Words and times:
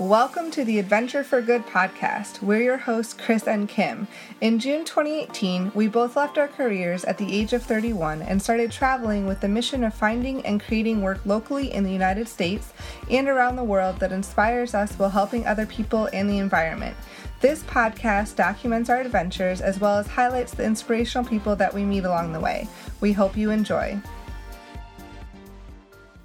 Welcome 0.00 0.50
to 0.50 0.64
the 0.64 0.80
Adventure 0.80 1.22
for 1.22 1.40
Good 1.40 1.64
podcast. 1.66 2.42
We're 2.42 2.62
your 2.62 2.78
hosts, 2.78 3.14
Chris 3.14 3.46
and 3.46 3.68
Kim. 3.68 4.08
In 4.40 4.58
June 4.58 4.84
2018, 4.84 5.70
we 5.72 5.86
both 5.86 6.16
left 6.16 6.36
our 6.36 6.48
careers 6.48 7.04
at 7.04 7.16
the 7.16 7.32
age 7.32 7.52
of 7.52 7.62
31 7.62 8.20
and 8.20 8.42
started 8.42 8.72
traveling 8.72 9.24
with 9.24 9.40
the 9.40 9.46
mission 9.46 9.84
of 9.84 9.94
finding 9.94 10.44
and 10.44 10.60
creating 10.60 11.00
work 11.00 11.24
locally 11.24 11.72
in 11.72 11.84
the 11.84 11.92
United 11.92 12.26
States 12.26 12.72
and 13.08 13.28
around 13.28 13.54
the 13.54 13.62
world 13.62 14.00
that 14.00 14.10
inspires 14.10 14.74
us 14.74 14.94
while 14.94 15.10
helping 15.10 15.46
other 15.46 15.64
people 15.64 16.08
and 16.12 16.28
the 16.28 16.38
environment. 16.38 16.96
This 17.40 17.62
podcast 17.62 18.34
documents 18.34 18.90
our 18.90 19.00
adventures 19.00 19.60
as 19.60 19.78
well 19.78 19.98
as 19.98 20.08
highlights 20.08 20.54
the 20.54 20.64
inspirational 20.64 21.24
people 21.24 21.54
that 21.54 21.72
we 21.72 21.84
meet 21.84 22.04
along 22.04 22.32
the 22.32 22.40
way. 22.40 22.66
We 23.00 23.12
hope 23.12 23.36
you 23.36 23.50
enjoy. 23.50 24.02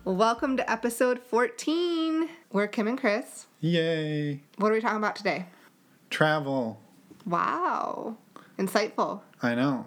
Welcome 0.05 0.55
to 0.55 0.71
episode 0.71 1.19
14. 1.19 2.29
We're 2.53 2.67
Kim 2.67 2.87
and 2.87 2.97
Chris. 2.97 3.47
Yay. 3.59 4.41
What 4.57 4.71
are 4.71 4.73
we 4.73 4.79
talking 4.79 4.97
about 4.97 5.17
today? 5.17 5.47
Travel. 6.09 6.79
Wow. 7.25 8.15
Insightful. 8.57 9.19
I 9.43 9.55
know. 9.55 9.85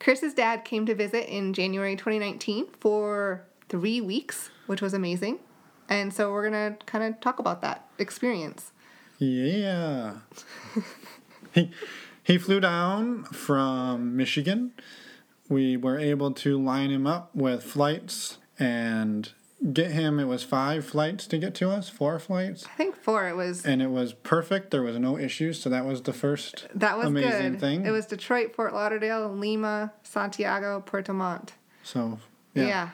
Chris's 0.00 0.34
dad 0.34 0.64
came 0.64 0.86
to 0.86 0.94
visit 0.94 1.32
in 1.32 1.54
January 1.54 1.94
2019 1.94 2.66
for 2.80 3.44
three 3.68 4.00
weeks, 4.00 4.50
which 4.66 4.82
was 4.82 4.92
amazing. 4.92 5.38
And 5.88 6.12
so 6.12 6.32
we're 6.32 6.50
going 6.50 6.74
to 6.74 6.84
kind 6.84 7.04
of 7.04 7.20
talk 7.20 7.38
about 7.38 7.62
that 7.62 7.88
experience. 7.98 8.72
Yeah. 9.18 10.14
he, 11.52 11.70
he 12.24 12.38
flew 12.38 12.58
down 12.58 13.22
from 13.24 14.16
Michigan. 14.16 14.72
We 15.48 15.76
were 15.76 15.96
able 15.96 16.32
to 16.32 16.60
line 16.60 16.90
him 16.90 17.06
up 17.06 17.30
with 17.36 17.62
flights 17.62 18.38
and 18.58 19.30
get 19.72 19.90
him. 19.92 20.18
It 20.20 20.24
was 20.26 20.42
five 20.42 20.84
flights 20.86 21.26
to 21.28 21.38
get 21.38 21.54
to 21.56 21.70
us, 21.70 21.88
four 21.88 22.18
flights. 22.18 22.64
I 22.66 22.76
think 22.76 22.96
four. 22.96 23.28
It 23.28 23.36
was. 23.36 23.64
And 23.64 23.80
it 23.80 23.90
was 23.90 24.12
perfect. 24.12 24.70
There 24.70 24.82
was 24.82 24.98
no 24.98 25.18
issues. 25.18 25.60
So 25.60 25.70
that 25.70 25.84
was 25.84 26.02
the 26.02 26.12
first 26.12 26.66
that 26.74 26.96
was 26.96 27.06
amazing 27.06 27.52
good. 27.52 27.60
thing. 27.60 27.86
It 27.86 27.90
was 27.90 28.06
Detroit, 28.06 28.54
Fort 28.54 28.74
Lauderdale, 28.74 29.28
Lima, 29.32 29.92
Santiago, 30.02 30.80
Puerto 30.80 31.12
Montt. 31.12 31.54
So, 31.82 32.18
Yeah. 32.54 32.66
yeah. 32.66 32.88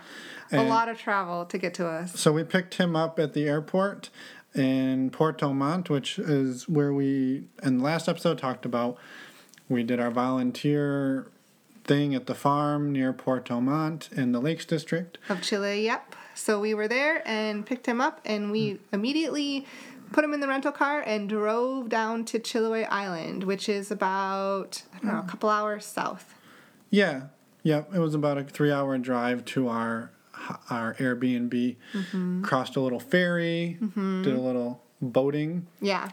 A 0.52 0.60
And- 0.60 0.68
lot 0.68 0.88
of 0.88 0.98
travel 0.98 1.46
to 1.46 1.58
get 1.58 1.74
to 1.74 1.86
us. 1.86 2.18
So 2.18 2.32
we 2.32 2.44
picked 2.44 2.74
him 2.74 2.94
up 2.94 3.18
at 3.18 3.32
the 3.32 3.44
airport 3.48 4.10
in 4.54 5.08
Puerto 5.10 5.48
Montt, 5.54 5.88
which 5.88 6.18
is 6.18 6.68
where 6.68 6.92
we, 6.92 7.44
in 7.62 7.78
the 7.78 7.84
last 7.84 8.06
episode, 8.08 8.36
talked 8.38 8.66
about. 8.66 8.98
We 9.70 9.82
did 9.82 9.98
our 9.98 10.10
volunteer 10.10 11.28
thing 11.84 12.14
at 12.14 12.26
the 12.26 12.34
farm 12.34 12.92
near 12.92 13.12
Puerto 13.12 13.60
Montt 13.60 14.08
in 14.12 14.32
the 14.32 14.40
Lakes 14.40 14.64
District. 14.64 15.18
Of 15.28 15.42
Chile, 15.42 15.84
yep. 15.84 16.14
So 16.34 16.60
we 16.60 16.74
were 16.74 16.88
there 16.88 17.26
and 17.26 17.64
picked 17.66 17.86
him 17.86 18.00
up, 18.00 18.20
and 18.24 18.50
we 18.50 18.72
hmm. 18.72 18.94
immediately 18.94 19.66
put 20.12 20.24
him 20.24 20.34
in 20.34 20.40
the 20.40 20.48
rental 20.48 20.72
car 20.72 21.00
and 21.00 21.28
drove 21.28 21.88
down 21.88 22.24
to 22.26 22.38
Chiloé 22.38 22.86
Island, 22.90 23.44
which 23.44 23.68
is 23.68 23.90
about, 23.90 24.82
I 24.94 24.98
don't 24.98 25.12
know, 25.12 25.18
a 25.18 25.22
hmm. 25.22 25.28
couple 25.28 25.48
hours 25.48 25.84
south. 25.84 26.34
Yeah, 26.90 27.24
yep. 27.62 27.88
It 27.94 27.98
was 27.98 28.14
about 28.14 28.38
a 28.38 28.44
three-hour 28.44 28.98
drive 28.98 29.44
to 29.46 29.68
our 29.68 30.10
our 30.70 30.94
Airbnb. 30.94 31.76
Mm-hmm. 31.92 32.42
Crossed 32.42 32.76
a 32.76 32.80
little 32.80 33.00
ferry, 33.00 33.78
mm-hmm. 33.80 34.22
did 34.22 34.34
a 34.34 34.40
little 34.40 34.82
boating. 35.00 35.66
Yeah. 35.80 36.10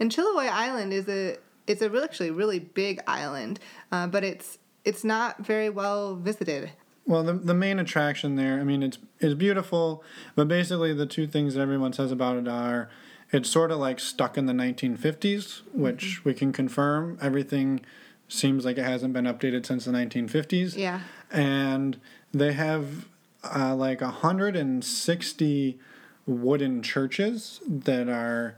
And 0.00 0.10
Chiloé 0.10 0.48
Island 0.48 0.92
is 0.92 1.08
a 1.08 1.38
it's 1.66 1.82
a 1.82 1.90
really, 1.90 2.04
actually 2.04 2.30
really 2.30 2.58
big 2.58 3.00
island, 3.06 3.60
uh, 3.92 4.06
but 4.06 4.24
it's 4.24 4.58
it's 4.84 5.04
not 5.04 5.44
very 5.44 5.70
well 5.70 6.16
visited. 6.16 6.72
Well, 7.06 7.22
the, 7.22 7.32
the 7.32 7.54
main 7.54 7.78
attraction 7.78 8.36
there, 8.36 8.60
I 8.60 8.64
mean, 8.64 8.82
it's 8.82 8.98
it's 9.18 9.34
beautiful, 9.34 10.04
but 10.34 10.46
basically 10.46 10.92
the 10.92 11.06
two 11.06 11.26
things 11.26 11.54
that 11.54 11.60
everyone 11.60 11.92
says 11.92 12.12
about 12.12 12.36
it 12.36 12.46
are, 12.46 12.90
it's 13.32 13.48
sort 13.48 13.70
of 13.70 13.78
like 13.78 13.98
stuck 13.98 14.36
in 14.36 14.46
the 14.46 14.52
1950s, 14.52 15.62
which 15.72 16.24
we 16.24 16.34
can 16.34 16.52
confirm. 16.52 17.18
Everything 17.20 17.80
seems 18.28 18.64
like 18.64 18.76
it 18.76 18.84
hasn't 18.84 19.14
been 19.14 19.24
updated 19.24 19.64
since 19.64 19.86
the 19.86 19.92
1950s. 19.92 20.76
Yeah. 20.76 21.00
And 21.30 21.98
they 22.32 22.52
have 22.52 23.06
uh, 23.42 23.74
like 23.74 24.00
160 24.00 25.78
wooden 26.26 26.82
churches 26.82 27.60
that 27.66 28.08
are 28.08 28.56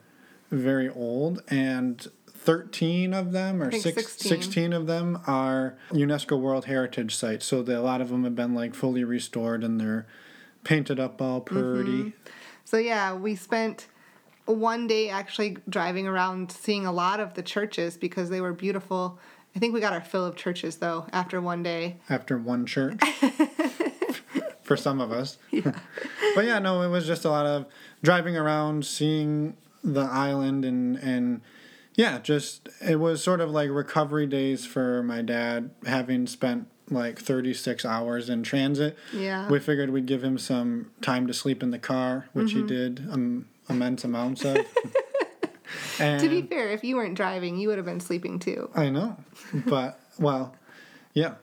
very 0.51 0.89
old 0.89 1.43
and 1.49 2.09
13 2.43 3.13
of 3.13 3.33
them 3.33 3.63
or 3.63 3.71
six, 3.71 4.03
16. 4.15 4.29
16 4.29 4.73
of 4.73 4.87
them 4.87 5.21
are 5.27 5.77
UNESCO 5.91 6.41
World 6.41 6.65
Heritage 6.65 7.15
sites. 7.15 7.45
So 7.45 7.63
the, 7.63 7.79
a 7.79 7.83
lot 7.83 8.01
of 8.01 8.09
them 8.09 8.25
have 8.25 8.35
been 8.35 8.55
like 8.55 8.75
fully 8.75 9.05
restored 9.05 9.63
and 9.63 9.79
they're 9.79 10.07
painted 10.65 10.99
up 10.99 11.21
all 11.21 11.41
pretty. 11.43 11.91
Mm-hmm. 11.91 12.09
So 12.65 12.79
yeah, 12.79 13.15
we 13.15 13.37
spent 13.37 13.89
one 14.47 14.87
day 14.87 15.11
actually 15.11 15.59
driving 15.69 16.07
around 16.07 16.51
seeing 16.51 16.87
a 16.87 16.93
lot 16.93 17.21
of 17.21 17.35
the 17.35 17.43
churches 17.43 17.99
because 17.99 18.31
they 18.31 18.41
were 18.41 18.55
beautiful. 18.55 19.19
I 19.55 19.59
think 19.59 19.75
we 19.75 19.81
got 19.81 19.93
our 19.93 20.01
fill 20.01 20.25
of 20.25 20.35
churches 20.35 20.77
though 20.77 21.07
after 21.13 21.41
one 21.43 21.63
day. 21.63 21.99
after 22.09 22.39
one 22.39 22.65
church 22.65 23.01
for 24.63 24.77
some 24.77 25.01
of 25.01 25.13
us. 25.13 25.37
Yeah. 25.51 25.73
but 26.35 26.47
yeah, 26.47 26.59
no, 26.59 26.81
it 26.83 26.89
was 26.89 27.07
just 27.07 27.27
a 27.27 27.31
lot 27.31 27.45
of 27.45 27.67
driving 28.03 28.37
around, 28.37 28.87
seeing 28.87 29.57
the 29.85 30.03
island, 30.03 30.65
and 30.65 30.97
and 30.97 31.43
yeah, 32.01 32.19
just 32.19 32.67
it 32.81 32.97
was 32.97 33.23
sort 33.23 33.43
of 33.43 33.51
like 33.51 33.69
recovery 33.69 34.27
days 34.27 34.65
for 34.65 35.03
my 35.03 35.21
dad, 35.21 35.69
having 35.85 36.27
spent 36.27 36.67
like 36.89 37.19
36 37.19 37.85
hours 37.85 38.31
in 38.31 38.43
transit. 38.43 38.97
Yeah. 39.13 39.47
We 39.51 39.59
figured 39.61 39.91
we'd 39.91 40.07
give 40.07 40.25
him 40.25 40.39
some 40.39 40.93
time 41.03 41.27
to 41.27 41.35
sleep 41.35 41.63
in 41.63 41.73
the 41.73 41.79
car, 41.79 42.31
which 42.33 42.53
he 42.53 42.63
did 42.63 43.07
um, 43.11 43.49
immense 43.69 44.03
amounts 44.03 44.47
of. 44.47 44.57
and 45.99 46.21
To 46.23 46.29
be 46.31 46.41
fair, 46.41 46.71
if 46.71 46.83
you 46.83 46.97
weren't 46.97 47.19
driving, 47.19 47.59
you 47.59 47.69
would 47.69 47.77
have 47.77 47.85
been 47.85 48.01
sleeping 48.01 48.39
too. 48.39 48.71
I 48.75 48.89
know, 48.89 49.19
but 49.53 50.01
well, 50.19 50.57
yeah. 51.13 51.35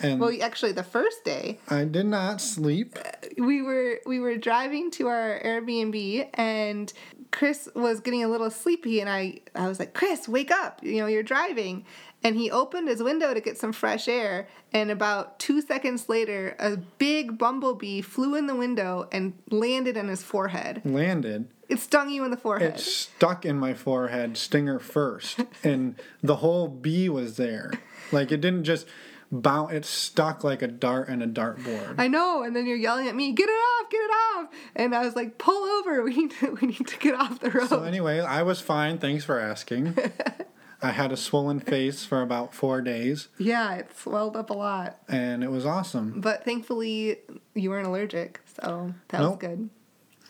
And 0.00 0.20
Well, 0.20 0.32
actually, 0.40 0.72
the 0.72 0.84
first 0.84 1.22
day 1.24 1.58
I 1.68 1.84
did 1.84 2.06
not 2.06 2.40
sleep. 2.40 2.98
we 3.36 3.60
were 3.60 4.00
we 4.06 4.20
were 4.20 4.36
driving 4.38 4.90
to 4.92 5.08
our 5.08 5.40
Airbnb 5.44 6.30
and 6.34 6.92
Chris 7.38 7.68
was 7.76 8.00
getting 8.00 8.24
a 8.24 8.28
little 8.28 8.50
sleepy 8.50 8.98
and 9.00 9.08
I 9.08 9.40
I 9.54 9.68
was 9.68 9.78
like, 9.78 9.94
"Chris, 9.94 10.28
wake 10.28 10.50
up. 10.50 10.82
You 10.82 10.98
know, 10.98 11.06
you're 11.06 11.22
driving." 11.22 11.84
And 12.24 12.34
he 12.34 12.50
opened 12.50 12.88
his 12.88 13.00
window 13.00 13.32
to 13.32 13.40
get 13.40 13.56
some 13.56 13.72
fresh 13.72 14.08
air 14.08 14.48
and 14.72 14.90
about 14.90 15.38
2 15.38 15.60
seconds 15.60 16.08
later, 16.08 16.56
a 16.58 16.76
big 16.76 17.38
bumblebee 17.38 18.00
flew 18.00 18.34
in 18.34 18.48
the 18.48 18.56
window 18.56 19.06
and 19.12 19.34
landed 19.52 19.96
on 19.96 20.08
his 20.08 20.24
forehead. 20.24 20.82
landed. 20.84 21.48
It 21.68 21.78
stung 21.78 22.10
you 22.10 22.24
in 22.24 22.32
the 22.32 22.36
forehead. 22.36 22.74
It 22.74 22.80
stuck 22.80 23.46
in 23.46 23.56
my 23.56 23.72
forehead, 23.72 24.36
stinger 24.36 24.80
first, 24.80 25.38
and 25.62 25.94
the 26.22 26.36
whole 26.36 26.66
bee 26.66 27.08
was 27.08 27.36
there. 27.36 27.70
Like 28.10 28.32
it 28.32 28.40
didn't 28.40 28.64
just 28.64 28.86
bounce; 29.30 29.72
it 29.72 29.84
stuck 29.84 30.42
like 30.44 30.62
a 30.62 30.68
dart 30.68 31.08
in 31.08 31.22
a 31.22 31.26
dartboard. 31.28 31.94
I 31.98 32.08
know, 32.08 32.42
and 32.42 32.54
then 32.56 32.66
you're 32.66 32.76
yelling 32.76 33.08
at 33.08 33.14
me, 33.14 33.32
"Get 33.32 33.48
it 33.48 33.52
off, 33.52 33.90
get 33.90 33.98
it 34.00 34.10
off!" 34.10 34.48
And 34.76 34.94
I 34.94 35.04
was 35.04 35.14
like, 35.16 35.38
"Pull 35.38 35.64
over, 35.78 36.02
we 36.02 36.14
need 36.16 36.30
to, 36.40 36.50
we 36.60 36.68
need 36.68 36.86
to 36.86 36.96
get 36.98 37.14
off 37.14 37.40
the 37.40 37.50
road." 37.50 37.68
So 37.68 37.82
anyway, 37.82 38.20
I 38.20 38.42
was 38.42 38.60
fine. 38.60 38.98
Thanks 38.98 39.24
for 39.24 39.38
asking. 39.38 39.96
I 40.82 40.92
had 40.92 41.10
a 41.10 41.16
swollen 41.16 41.58
face 41.58 42.04
for 42.04 42.22
about 42.22 42.54
four 42.54 42.80
days, 42.80 43.26
yeah, 43.36 43.74
it 43.74 43.96
swelled 43.98 44.36
up 44.36 44.48
a 44.50 44.54
lot. 44.54 44.98
and 45.08 45.42
it 45.42 45.50
was 45.50 45.66
awesome. 45.66 46.20
But 46.20 46.44
thankfully, 46.44 47.18
you 47.54 47.70
weren't 47.70 47.88
allergic, 47.88 48.40
so 48.62 48.94
that 49.08 49.20
was 49.20 49.30
Nope. 49.30 49.40
good. 49.40 49.70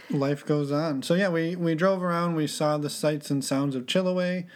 Life 0.09 0.47
goes 0.47 0.73
on. 0.73 1.03
So 1.03 1.13
yeah, 1.13 1.29
we 1.29 1.55
we 1.55 1.75
drove 1.75 2.03
around. 2.03 2.35
We 2.35 2.47
saw 2.47 2.79
the 2.79 2.89
sights 2.89 3.31
and 3.31 3.45
sounds 3.45 3.75
of 3.77 3.85
Chiloé. 3.85 4.47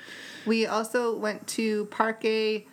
We 0.47 0.65
also 0.65 1.15
went 1.15 1.47
to 1.49 1.85
Parque 1.87 2.65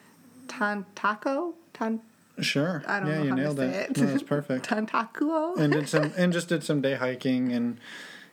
Tantaco. 0.50 1.54
Tan- 1.74 2.02
Sure. 2.42 2.82
I 2.88 3.00
don't 3.02 3.10
yeah, 3.10 3.16
know 3.18 3.24
you 3.24 3.30
how 3.32 3.36
to 3.36 3.42
nailed 3.42 3.58
say 3.58 3.68
it. 3.68 3.90
it. 3.92 3.98
No, 3.98 4.06
that's 4.06 4.24
perfect. 4.24 4.66
Tantacuo. 4.70 5.58
and 5.58 5.74
did 5.74 5.90
some 5.90 6.14
and 6.18 6.32
just 6.32 6.48
did 6.48 6.64
some 6.64 6.80
day 6.82 6.96
hiking 6.96 7.52
and 7.52 7.78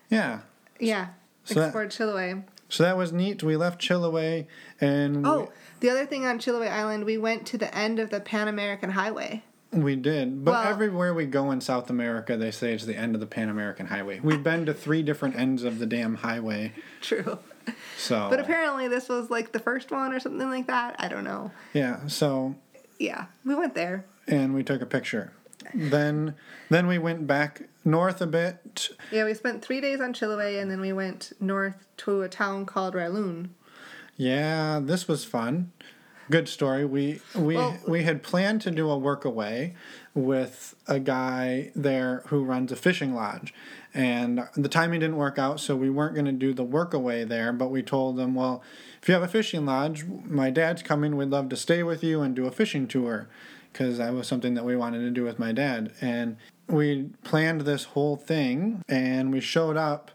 yeah. 0.08 0.40
yeah, 0.78 1.08
So 1.44 1.54
that- 1.54 1.66
explored 1.66 1.90
Chiloé. 1.90 2.44
So 2.68 2.82
that 2.84 2.96
was 2.96 3.12
neat. 3.12 3.42
We 3.42 3.56
left 3.56 3.80
Chiloé 3.80 4.46
and 4.80 5.18
we- 5.24 5.28
Oh, 5.28 5.52
the 5.80 5.90
other 5.90 6.06
thing 6.06 6.24
on 6.24 6.38
Chiloé 6.38 6.70
Island, 6.70 7.04
we 7.04 7.18
went 7.18 7.46
to 7.48 7.58
the 7.58 7.72
end 7.76 7.98
of 7.98 8.10
the 8.10 8.20
Pan 8.20 8.46
American 8.48 8.90
Highway. 8.90 9.42
We 9.72 9.96
did, 9.96 10.44
but 10.44 10.52
Well- 10.52 10.62
everywhere 10.68 11.12
we 11.12 11.26
go 11.26 11.50
in 11.50 11.60
South 11.60 11.90
America, 11.90 12.36
they 12.36 12.52
say 12.52 12.72
it's 12.74 12.84
the 12.84 12.96
end 12.96 13.14
of 13.16 13.20
the 13.20 13.26
Pan 13.26 13.48
American 13.48 13.86
Highway. 13.86 14.20
We've 14.20 14.42
been 14.42 14.66
to 14.66 14.72
three 14.74 15.02
different 15.02 15.34
ends 15.36 15.64
of 15.64 15.80
the 15.80 15.86
damn 15.86 16.16
highway, 16.16 16.72
True. 17.00 17.38
So 17.96 18.28
But 18.30 18.40
apparently, 18.40 18.88
this 18.88 19.08
was 19.08 19.30
like 19.30 19.52
the 19.52 19.58
first 19.58 19.90
one 19.90 20.12
or 20.12 20.20
something 20.20 20.48
like 20.50 20.66
that. 20.66 20.96
I 20.98 21.08
don't 21.08 21.24
know. 21.24 21.50
yeah. 21.72 22.06
So 22.06 22.54
Yeah, 22.98 23.26
we 23.44 23.54
went 23.54 23.74
there. 23.74 24.04
and 24.28 24.54
we 24.54 24.62
took 24.62 24.80
a 24.82 24.86
picture. 24.86 25.32
Then 25.74 26.34
then 26.70 26.86
we 26.86 26.98
went 26.98 27.26
back 27.26 27.62
north 27.84 28.20
a 28.20 28.26
bit. 28.26 28.88
Yeah, 29.10 29.24
we 29.24 29.34
spent 29.34 29.64
three 29.64 29.80
days 29.80 30.00
on 30.00 30.12
Chiloé 30.12 30.60
and 30.62 30.70
then 30.70 30.80
we 30.80 30.92
went 30.92 31.32
north 31.40 31.86
to 31.98 32.22
a 32.22 32.28
town 32.28 32.66
called 32.66 32.94
Ralun. 32.94 33.48
Yeah, 34.16 34.80
this 34.82 35.08
was 35.08 35.24
fun. 35.24 35.72
Good 36.30 36.48
story. 36.48 36.84
We 36.84 37.20
we 37.34 37.56
Well- 37.56 37.78
we 37.86 38.02
had 38.04 38.22
planned 38.22 38.60
to 38.62 38.70
do 38.70 38.88
a 38.90 38.98
work 38.98 39.24
away, 39.24 39.74
with 40.16 40.74
a 40.88 40.98
guy 40.98 41.70
there 41.76 42.22
who 42.28 42.42
runs 42.42 42.72
a 42.72 42.76
fishing 42.76 43.14
lodge. 43.14 43.52
And 43.92 44.48
the 44.56 44.68
timing 44.68 45.00
didn't 45.00 45.16
work 45.16 45.38
out, 45.38 45.60
so 45.60 45.76
we 45.76 45.90
weren't 45.90 46.14
going 46.14 46.26
to 46.26 46.32
do 46.32 46.52
the 46.52 46.64
workaway 46.64 47.28
there, 47.28 47.52
but 47.52 47.70
we 47.70 47.82
told 47.82 48.16
them, 48.16 48.34
well, 48.34 48.62
if 49.00 49.08
you 49.08 49.14
have 49.14 49.22
a 49.22 49.28
fishing 49.28 49.66
lodge, 49.66 50.04
my 50.04 50.50
dad's 50.50 50.82
coming, 50.82 51.16
we'd 51.16 51.28
love 51.28 51.50
to 51.50 51.56
stay 51.56 51.82
with 51.82 52.02
you 52.02 52.22
and 52.22 52.34
do 52.34 52.46
a 52.46 52.50
fishing 52.50 52.88
tour 52.88 53.28
because 53.72 53.98
that 53.98 54.14
was 54.14 54.26
something 54.26 54.54
that 54.54 54.64
we 54.64 54.74
wanted 54.74 55.00
to 55.00 55.10
do 55.10 55.22
with 55.22 55.38
my 55.38 55.52
dad. 55.52 55.92
And 56.00 56.38
we 56.66 57.10
planned 57.22 57.62
this 57.62 57.84
whole 57.84 58.16
thing 58.16 58.82
and 58.88 59.32
we 59.32 59.40
showed 59.40 59.76
up 59.76 60.10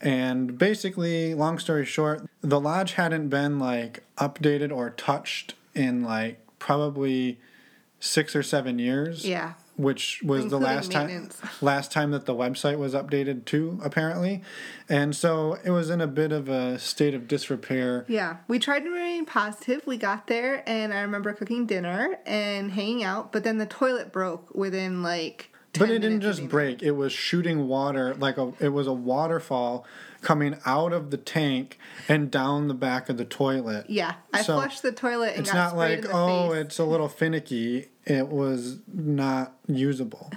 and 0.00 0.58
basically 0.58 1.34
long 1.34 1.58
story 1.58 1.84
short 1.84 2.28
the 2.40 2.58
lodge 2.58 2.94
hadn't 2.94 3.28
been 3.28 3.60
like 3.60 4.02
updated 4.18 4.74
or 4.74 4.90
touched 4.90 5.54
in 5.72 6.02
like 6.02 6.40
probably 6.58 7.38
six 8.04 8.36
or 8.36 8.42
seven 8.42 8.78
years 8.78 9.24
Yeah. 9.24 9.54
which 9.76 10.20
was 10.22 10.48
the 10.48 10.58
last 10.58 10.92
time 10.92 11.30
last 11.60 11.90
time 11.90 12.10
that 12.10 12.26
the 12.26 12.34
website 12.34 12.78
was 12.78 12.92
updated 12.94 13.44
too 13.46 13.80
apparently 13.82 14.42
and 14.88 15.16
so 15.16 15.56
it 15.64 15.70
was 15.70 15.88
in 15.90 16.00
a 16.02 16.06
bit 16.06 16.30
of 16.32 16.48
a 16.48 16.78
state 16.78 17.14
of 17.14 17.26
disrepair 17.26 18.04
Yeah, 18.06 18.36
we 18.46 18.58
tried 18.58 18.80
to 18.80 18.90
remain 18.90 19.24
positive. 19.24 19.86
We 19.86 19.96
got 19.96 20.26
there, 20.26 20.62
and 20.68 20.92
I 20.92 21.00
remember 21.00 21.32
cooking 21.32 21.64
dinner 21.64 22.18
and 22.26 22.70
hanging 22.72 23.02
out. 23.02 23.32
But 23.32 23.44
then 23.44 23.56
the 23.56 23.64
toilet 23.66 24.12
broke 24.12 24.54
within 24.54 25.02
like. 25.02 25.50
10 25.74 25.86
but 25.86 25.90
it 25.94 25.98
didn't 26.00 26.20
just 26.22 26.48
break 26.48 26.82
it 26.82 26.92
was 26.92 27.12
shooting 27.12 27.68
water 27.68 28.14
like 28.14 28.38
a 28.38 28.52
it 28.60 28.70
was 28.70 28.86
a 28.86 28.92
waterfall 28.92 29.84
coming 30.22 30.56
out 30.64 30.92
of 30.94 31.10
the 31.10 31.18
tank 31.18 31.78
and 32.08 32.30
down 32.30 32.66
the 32.68 32.72
back 32.74 33.10
of 33.10 33.18
the 33.18 33.26
toilet. 33.26 33.84
Yeah, 33.90 34.14
I 34.32 34.40
So, 34.40 34.54
flushed 34.54 34.80
the 34.82 34.90
toilet 34.92 35.32
and 35.32 35.40
it's 35.40 35.52
got 35.52 35.74
not 35.74 35.76
like 35.76 36.06
oh 36.10 36.52
face. 36.52 36.64
it's 36.64 36.78
a 36.78 36.84
little 36.84 37.08
finicky 37.08 37.88
it 38.06 38.28
was 38.28 38.78
not 38.92 39.52
usable 39.66 40.30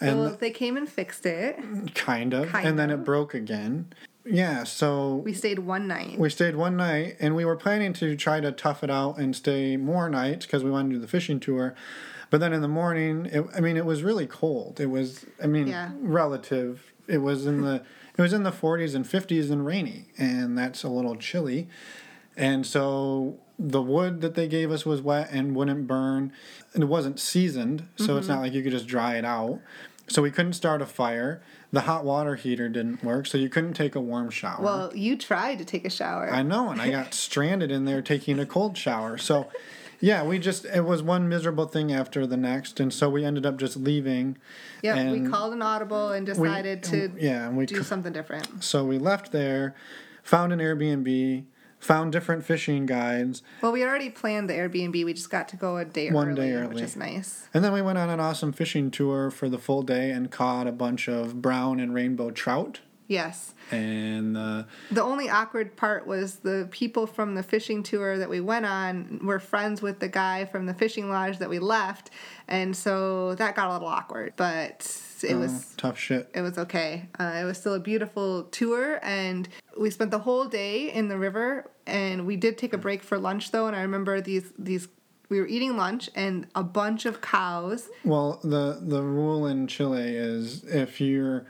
and 0.00 0.10
So 0.18 0.36
they 0.36 0.50
came 0.50 0.76
and 0.76 0.86
fixed 0.88 1.24
it. 1.24 1.58
kind 1.94 2.34
of 2.34 2.48
Kind 2.48 2.68
and 2.68 2.78
then 2.78 2.90
it 2.90 2.98
broke 2.98 3.32
again 3.32 3.92
yeah 4.26 4.64
so 4.64 5.16
We 5.16 5.32
stayed 5.32 5.60
one 5.60 5.88
night. 5.88 6.18
we 6.18 6.28
stayed 6.28 6.54
one 6.56 6.76
night 6.76 7.16
and 7.18 7.34
we 7.34 7.44
were 7.46 7.56
planning 7.56 7.92
to 7.94 8.14
try 8.16 8.40
to 8.40 8.52
tough 8.52 8.84
it 8.84 8.90
out 8.90 9.16
and 9.18 9.34
stay 9.34 9.76
more 9.78 10.08
nights 10.10 10.44
because 10.46 10.62
we 10.62 10.70
wanted 10.70 10.90
to 10.90 10.94
do 10.96 11.00
the 11.00 11.08
fishing 11.08 11.40
tour 11.40 11.74
but 12.32 12.40
then 12.40 12.52
in 12.52 12.62
the 12.62 12.68
morning 12.68 13.26
it, 13.26 13.44
i 13.54 13.60
mean 13.60 13.76
it 13.76 13.84
was 13.86 14.02
really 14.02 14.26
cold 14.26 14.80
it 14.80 14.86
was 14.90 15.24
i 15.42 15.46
mean 15.46 15.68
Yeah. 15.68 15.90
relative 16.00 16.82
it 17.06 17.18
was 17.18 17.46
in 17.46 17.60
the 17.62 17.82
it 18.18 18.20
was 18.22 18.32
in 18.32 18.42
the 18.42 18.50
40s 18.50 18.94
and 18.96 19.04
50s 19.04 19.50
and 19.52 19.64
rainy 19.64 20.06
and 20.18 20.58
that's 20.58 20.82
a 20.82 20.88
little 20.88 21.14
chilly 21.16 21.68
and 22.36 22.66
so 22.66 23.36
the 23.58 23.82
wood 23.82 24.20
that 24.22 24.34
they 24.34 24.48
gave 24.48 24.70
us 24.72 24.84
was 24.86 25.00
wet 25.02 25.28
and 25.30 25.54
wouldn't 25.54 25.86
burn 25.86 26.32
and 26.74 26.82
it 26.82 26.86
wasn't 26.86 27.20
seasoned 27.20 27.86
so 27.96 28.16
it's 28.16 28.26
not 28.28 28.34
Mm-hmm. 28.34 28.42
like 28.44 28.52
you 28.54 28.62
could 28.62 28.72
just 28.72 28.86
dry 28.86 29.16
it 29.16 29.24
out 29.24 29.60
so 30.08 30.20
we 30.22 30.30
couldn't 30.30 30.54
start 30.54 30.82
a 30.82 30.86
fire 30.86 31.40
the 31.70 31.82
hot 31.82 32.04
water 32.04 32.34
heater 32.36 32.68
didn't 32.68 33.02
work 33.04 33.26
so 33.26 33.38
you 33.38 33.48
couldn't 33.48 33.74
take 33.74 33.94
a 33.94 34.00
warm 34.00 34.30
shower 34.30 34.62
well, 34.62 34.90
you 34.96 35.16
tried 35.16 35.58
to 35.58 35.64
take 35.64 35.84
a 35.86 35.90
shower. 35.90 36.30
I 36.30 36.42
know, 36.42 36.68
and 36.70 36.80
I 36.82 36.90
got 36.90 37.14
stranded 37.14 37.70
in 37.70 37.84
there 37.86 38.02
taking 38.02 38.38
a 38.38 38.44
cold 38.44 38.76
shower. 38.76 39.16
So, 39.16 39.48
yeah, 40.02 40.22
we 40.24 40.38
just 40.38 40.64
it 40.66 40.84
was 40.84 41.02
one 41.02 41.28
miserable 41.28 41.66
thing 41.66 41.92
after 41.92 42.26
the 42.26 42.36
next, 42.36 42.80
and 42.80 42.92
so 42.92 43.08
we 43.08 43.24
ended 43.24 43.46
up 43.46 43.56
just 43.56 43.76
leaving. 43.76 44.36
Yep, 44.82 45.12
we 45.12 45.28
called 45.30 45.52
an 45.54 45.62
audible 45.62 46.10
and 46.10 46.26
we- 46.26 46.34
decided 46.34 46.82
to 46.84 47.12
yeah, 47.18 47.48
we 47.48 47.64
do 47.64 47.82
something 47.82 48.12
different. 48.12 48.62
so 48.64 48.84
we 48.84 48.98
left 48.98 49.30
there, 49.32 49.74
found 50.24 50.52
an 50.52 50.58
Airbnb, 50.58 51.44
found 51.78 52.10
different 52.12 52.44
fishing 52.44 52.84
guides, 52.86 53.42
Well, 53.60 53.72
we 53.72 53.82
already 53.84 54.10
planned 54.10 54.50
the 54.50 54.54
Airbnb. 54.54 55.04
We 55.04 55.12
just 55.14 55.30
got 55.30 55.48
to 55.48 55.56
go 55.56 55.76
a 55.78 55.84
day 55.84 56.10
One 56.10 56.28
early, 56.30 56.50
day 56.50 56.66
which 56.66 56.80
is 56.82 56.96
nice. 56.96 57.48
and 57.54 57.64
then 57.64 57.72
we 57.72 57.80
went 57.82 57.98
on 57.98 58.10
an 58.10 58.18
awesome 58.20 58.52
fishing 58.52 58.90
tour 58.90 59.30
for 59.30 59.48
the 59.48 59.58
full 59.58 59.82
day 59.82 60.10
and 60.10 60.30
caught 60.30 60.66
a 60.66 60.72
bunch 60.72 61.08
of 61.08 61.40
brown 61.40 61.78
and 61.80 61.94
rainbow 61.94 62.30
trout. 62.30 62.80
Yes. 63.12 63.52
And 63.70 64.38
uh, 64.38 64.64
The 64.90 65.02
only 65.02 65.28
awkward 65.28 65.76
part 65.76 66.06
was 66.06 66.36
the 66.36 66.66
people 66.70 67.06
from 67.06 67.34
the 67.34 67.42
fishing 67.42 67.82
tour 67.82 68.16
that 68.16 68.30
we 68.30 68.40
went 68.40 68.64
on 68.64 69.20
were 69.22 69.38
friends 69.38 69.82
with 69.82 69.98
the 69.98 70.08
guy 70.08 70.46
from 70.46 70.64
the 70.64 70.72
fishing 70.72 71.10
lodge 71.10 71.38
that 71.38 71.50
we 71.50 71.58
left, 71.58 72.10
and 72.48 72.74
so 72.74 73.34
that 73.34 73.54
got 73.54 73.68
a 73.68 73.72
little 73.74 73.88
awkward. 73.88 74.32
But 74.36 74.90
it 75.22 75.34
uh, 75.34 75.38
was 75.38 75.74
tough 75.76 75.98
shit. 75.98 76.30
it 76.34 76.40
was 76.40 76.56
okay. 76.56 77.08
Uh, 77.20 77.40
it 77.42 77.44
was 77.44 77.58
still 77.58 77.74
a 77.74 77.80
beautiful 77.80 78.44
tour, 78.44 78.98
and 79.02 79.46
we 79.78 79.90
spent 79.90 80.10
the 80.10 80.20
whole 80.20 80.46
day 80.46 80.90
in 80.90 81.08
the 81.08 81.18
river. 81.18 81.70
And 81.86 82.26
we 82.26 82.36
did 82.36 82.56
take 82.56 82.72
a 82.72 82.78
break 82.78 83.02
for 83.02 83.18
lunch 83.18 83.50
though, 83.50 83.66
and 83.66 83.76
I 83.76 83.82
remember 83.82 84.20
these 84.22 84.52
these. 84.58 84.88
We 85.28 85.40
were 85.40 85.46
eating 85.46 85.78
lunch, 85.78 86.10
and 86.14 86.46
a 86.54 86.62
bunch 86.62 87.06
of 87.06 87.20
cows. 87.20 87.88
Well, 88.04 88.40
the 88.42 88.80
the 88.80 89.02
rule 89.02 89.46
in 89.46 89.66
Chile 89.66 90.14
is 90.14 90.64
if 90.64 91.00
you're 91.00 91.46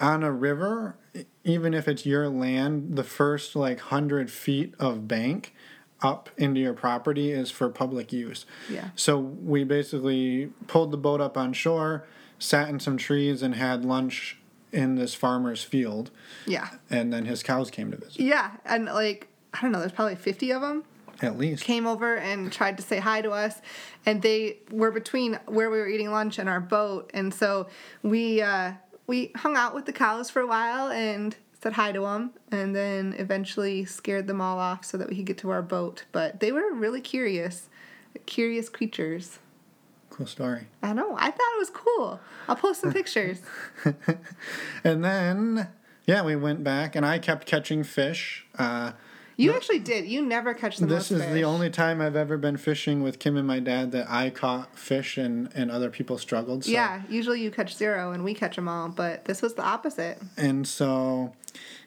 on 0.00 0.22
a 0.22 0.32
river, 0.32 0.96
even 1.44 1.74
if 1.74 1.86
it's 1.88 2.06
your 2.06 2.28
land, 2.28 2.96
the 2.96 3.04
first 3.04 3.54
like 3.56 3.80
hundred 3.80 4.30
feet 4.30 4.74
of 4.78 5.06
bank 5.06 5.54
up 6.02 6.30
into 6.38 6.60
your 6.60 6.72
property 6.72 7.30
is 7.30 7.50
for 7.50 7.68
public 7.68 8.12
use. 8.12 8.46
Yeah. 8.70 8.90
So 8.96 9.18
we 9.18 9.64
basically 9.64 10.50
pulled 10.66 10.90
the 10.92 10.96
boat 10.96 11.20
up 11.20 11.36
on 11.36 11.52
shore, 11.52 12.06
sat 12.38 12.68
in 12.70 12.80
some 12.80 12.96
trees, 12.96 13.42
and 13.42 13.54
had 13.54 13.84
lunch 13.84 14.38
in 14.72 14.94
this 14.94 15.14
farmer's 15.14 15.64
field, 15.64 16.10
Yeah, 16.46 16.68
and 16.88 17.12
then 17.12 17.26
his 17.26 17.42
cows 17.42 17.70
came 17.72 17.90
to 17.90 17.96
visit. 17.96 18.20
yeah, 18.20 18.52
and 18.64 18.84
like 18.86 19.28
I 19.52 19.60
don't 19.62 19.72
know, 19.72 19.80
there's 19.80 19.92
probably 19.92 20.14
fifty 20.16 20.52
of 20.52 20.62
them. 20.62 20.84
At 21.22 21.36
least. 21.36 21.64
came 21.64 21.86
over 21.86 22.16
and 22.16 22.50
tried 22.50 22.78
to 22.78 22.82
say 22.82 22.98
hi 22.98 23.20
to 23.20 23.30
us 23.32 23.60
and 24.06 24.22
they 24.22 24.56
were 24.70 24.90
between 24.90 25.38
where 25.44 25.68
we 25.68 25.76
were 25.78 25.86
eating 25.86 26.10
lunch 26.10 26.38
and 26.38 26.48
our 26.48 26.60
boat 26.60 27.10
and 27.12 27.34
so 27.34 27.66
we 28.02 28.40
uh, 28.40 28.72
we 29.10 29.32
hung 29.34 29.56
out 29.56 29.74
with 29.74 29.86
the 29.86 29.92
cows 29.92 30.30
for 30.30 30.40
a 30.40 30.46
while 30.46 30.88
and 30.88 31.34
said 31.60 31.72
hi 31.72 31.90
to 31.90 32.02
them 32.02 32.30
and 32.52 32.76
then 32.76 33.12
eventually 33.18 33.84
scared 33.84 34.28
them 34.28 34.40
all 34.40 34.60
off 34.60 34.84
so 34.84 34.96
that 34.96 35.10
we 35.10 35.16
could 35.16 35.26
get 35.26 35.36
to 35.38 35.50
our 35.50 35.62
boat. 35.62 36.04
But 36.12 36.38
they 36.38 36.52
were 36.52 36.72
really 36.72 37.00
curious 37.00 37.68
curious 38.26 38.68
creatures. 38.68 39.40
Cool 40.10 40.26
story. 40.26 40.68
i 40.82 40.92
know. 40.92 41.16
I 41.18 41.32
thought 41.32 41.52
it 41.54 41.58
was 41.58 41.70
cool. 41.70 42.20
I'll 42.46 42.54
post 42.54 42.82
some 42.82 42.92
pictures. 43.00 43.40
And 44.84 45.04
then, 45.04 45.68
yeah, 46.06 46.22
we 46.22 46.36
went 46.36 46.62
back, 46.62 46.94
and 46.94 47.04
I 47.04 47.18
kept 47.18 47.46
catching 47.46 47.82
fish. 47.84 48.46
Uh, 48.58 48.92
you 49.42 49.52
actually 49.54 49.78
did 49.78 50.06
you 50.06 50.24
never 50.24 50.54
catch 50.54 50.78
the 50.78 50.86
this 50.86 51.10
is 51.10 51.22
fish. 51.22 51.32
the 51.32 51.44
only 51.44 51.70
time 51.70 52.00
I've 52.00 52.16
ever 52.16 52.36
been 52.36 52.56
fishing 52.56 53.02
with 53.02 53.18
Kim 53.18 53.36
and 53.36 53.46
my 53.46 53.60
dad 53.60 53.92
that 53.92 54.10
I 54.10 54.30
caught 54.30 54.78
fish 54.78 55.16
and, 55.18 55.48
and 55.54 55.70
other 55.70 55.90
people 55.90 56.18
struggled. 56.18 56.64
So. 56.64 56.70
yeah 56.72 57.02
usually 57.08 57.40
you 57.42 57.50
catch 57.50 57.76
zero 57.76 58.12
and 58.12 58.22
we 58.24 58.34
catch 58.34 58.56
them 58.56 58.68
all 58.68 58.88
but 58.88 59.24
this 59.24 59.42
was 59.42 59.54
the 59.54 59.62
opposite 59.64 60.18
And 60.36 60.66
so, 60.66 61.32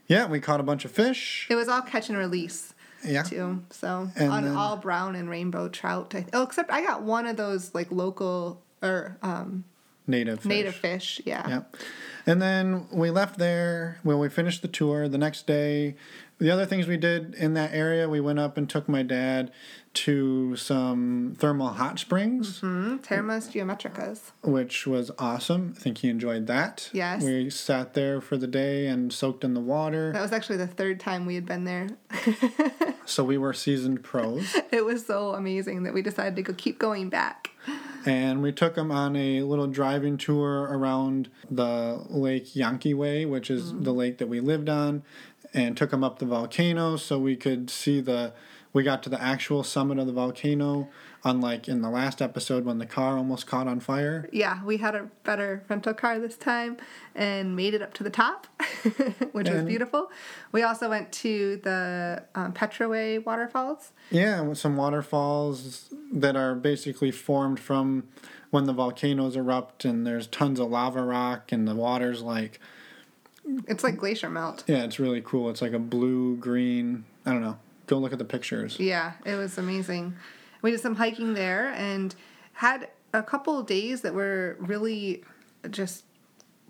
yeah, 0.08 0.28
we 0.28 0.40
caught 0.40 0.60
a 0.60 0.64
bunch 0.64 0.86
of 0.86 0.92
fish. 0.92 1.48
it 1.50 1.56
was 1.56 1.68
all 1.70 1.82
catch 1.82 2.10
and 2.10 2.18
release 2.18 2.74
Yeah. 3.06 3.24
too. 3.24 3.63
So 3.70 4.10
And 4.16 4.32
on 4.32 4.44
then- 4.46 4.56
all 4.56 4.77
brown 4.77 5.16
and 5.16 5.30
rainbow 5.30 5.68
trout. 5.70 6.13
I, 6.16 6.25
oh, 6.34 6.44
except 6.44 6.72
I 6.72 6.82
got 6.84 7.01
one 7.04 7.25
of 7.27 7.36
those 7.38 7.74
like 7.75 7.92
local 7.92 8.62
or 8.82 9.18
um, 9.22 9.63
Native 10.08 10.39
fish. 10.42 10.50
native 10.50 10.75
fish. 10.75 11.22
Yeah. 11.25 11.48
Yep. 11.48 11.77
And 12.25 12.42
then 12.42 12.88
we 12.92 13.10
left 13.10 13.38
there 13.38 14.00
when 14.04 14.20
we 14.20 14.27
finished 14.30 14.62
the 14.62 14.68
tour. 14.68 15.08
The 15.08 15.18
next 15.18 15.48
day, 15.48 15.96
the 16.40 16.50
other 16.52 16.66
things 16.66 16.88
we 16.88 16.98
did 16.98 17.34
in 17.36 17.54
that 17.54 17.74
area, 17.74 18.10
we 18.10 18.20
went 18.20 18.40
up 18.40 18.58
and 18.58 18.70
took 18.70 18.90
my 18.90 19.04
dad 19.04 19.52
to 19.94 20.56
some 20.56 21.36
thermal 21.38 21.68
hot 21.70 22.00
springs, 22.00 22.62
Mm, 22.62 23.00
Termas 23.04 23.52
geometricas. 23.52 24.32
which 24.42 24.88
was 24.88 25.12
awesome. 25.20 25.74
I 25.78 25.80
think 25.80 26.00
he 26.00 26.10
enjoyed 26.10 26.48
that. 26.48 26.90
Yes. 26.94 27.24
We 27.24 27.50
sat 27.52 27.94
there 27.94 28.20
for 28.20 28.36
the 28.36 28.48
day 28.48 28.88
and 28.88 29.13
soaked 29.13 29.44
in 29.44 29.54
the 29.54 29.60
water. 29.62 30.12
That 30.12 30.22
was 30.22 30.32
actually 30.34 30.58
the 30.58 30.66
third 30.68 31.00
time 31.00 31.25
we 31.28 31.36
had 31.36 31.46
been 31.46 31.63
there. 31.66 31.88
So 33.06 33.22
we 33.25 33.38
were 33.38 33.52
seasoned 33.52 34.02
pros. 34.02 34.56
it 34.72 34.86
was 34.86 35.06
so 35.06 35.34
amazing 35.34 35.84
that 35.84 35.94
we 35.94 36.02
decided 36.02 36.38
to 36.38 36.42
go 36.42 36.54
keep 36.54 36.80
going 36.80 37.10
back. 37.10 37.50
and 38.06 38.42
we 38.42 38.54
took 38.54 38.78
him 38.78 38.94
on 38.94 39.18
a 39.18 39.42
little 39.44 39.68
driving 39.68 40.18
tour 40.18 40.62
around 40.62 41.30
the 41.52 42.02
Lake 42.10 42.46
Llanquihue, 42.56 43.30
which 43.30 43.52
is 43.52 43.74
the 43.74 43.92
lake 43.94 44.20
that 44.20 44.28
we 44.30 44.40
lived 44.40 44.70
on, 44.70 45.04
and 45.53 45.77
took 45.77 45.93
him 45.93 46.03
up 46.03 46.19
the 46.19 46.25
volcano 46.25 46.98
so 46.98 47.19
we 47.19 47.36
could 47.36 47.69
see 47.69 48.01
the. 48.01 48.33
We 48.72 48.81
got 48.81 49.03
to 49.03 49.10
the 49.10 49.22
actual 49.22 49.63
summit 49.63 50.00
of 50.00 50.07
the 50.07 50.13
volcano, 50.13 50.89
unlike 51.24 51.67
in 51.67 51.83
the 51.83 51.91
last 51.91 52.24
episode 52.24 52.65
when 52.65 52.79
the 52.79 52.88
car 52.88 53.17
almost 53.17 53.45
caught 53.45 53.67
on 53.67 53.79
fire. 53.79 54.27
Yeah, 54.33 54.63
we 54.63 54.77
had 54.77 54.95
a 54.95 55.12
better 55.24 55.63
rental 55.69 55.93
car 55.93 56.17
this 56.17 56.36
time 56.36 56.77
and 57.13 57.55
made 57.55 57.75
it 57.75 57.83
up 57.83 57.93
to 57.93 58.03
the 58.03 58.10
top, 58.10 58.48
which 59.31 59.48
was 59.48 59.62
beautiful. 59.62 60.10
We 60.51 60.63
also 60.63 60.89
went 60.89 61.12
to 61.12 61.57
the 61.57 62.24
um, 62.33 62.53
Petrohué 62.53 63.24
waterfalls. 63.24 63.91
Yeah, 64.10 64.53
some 64.53 64.75
waterfalls 64.75 65.93
that 66.12 66.36
are 66.36 66.55
basically 66.55 67.12
formed 67.12 67.60
from 67.60 68.05
when 68.50 68.65
the 68.65 68.74
volcanoes 68.74 69.36
erupt 69.36 69.86
and 69.86 70.05
there's 70.05 70.27
tons 70.27 70.60
of 70.60 70.69
lava 70.69 71.01
rock 71.01 71.51
and 71.51 71.67
the 71.67 71.74
water's 71.75 72.22
like 72.22 72.60
It's 73.68 73.84
like 73.84 73.98
glacier 73.98 74.30
melt. 74.30 74.64
yeah, 74.68 74.84
it's 74.84 75.00
really 75.00 75.22
cool. 75.22 75.50
It's 75.50 75.62
like 75.62 75.74
a 75.74 75.80
blue 75.80 76.38
green. 76.38 77.06
I 77.26 77.32
don't 77.32 77.42
know. 77.42 77.58
Go 77.88 77.98
look 77.98 78.14
at 78.14 78.20
the 78.20 78.26
pictures. 78.26 78.80
Yeah, 78.80 79.14
it 79.26 79.36
was 79.36 79.58
amazing. 79.58 80.16
We 80.62 80.72
did 80.72 80.80
some 80.80 80.96
hiking 80.96 81.34
there 81.34 81.74
and 81.76 82.16
had 82.54 82.90
a 83.14 83.22
couple 83.22 83.62
days 83.64 84.02
that 84.02 84.14
were 84.14 84.56
really 84.60 85.24
just 85.70 86.06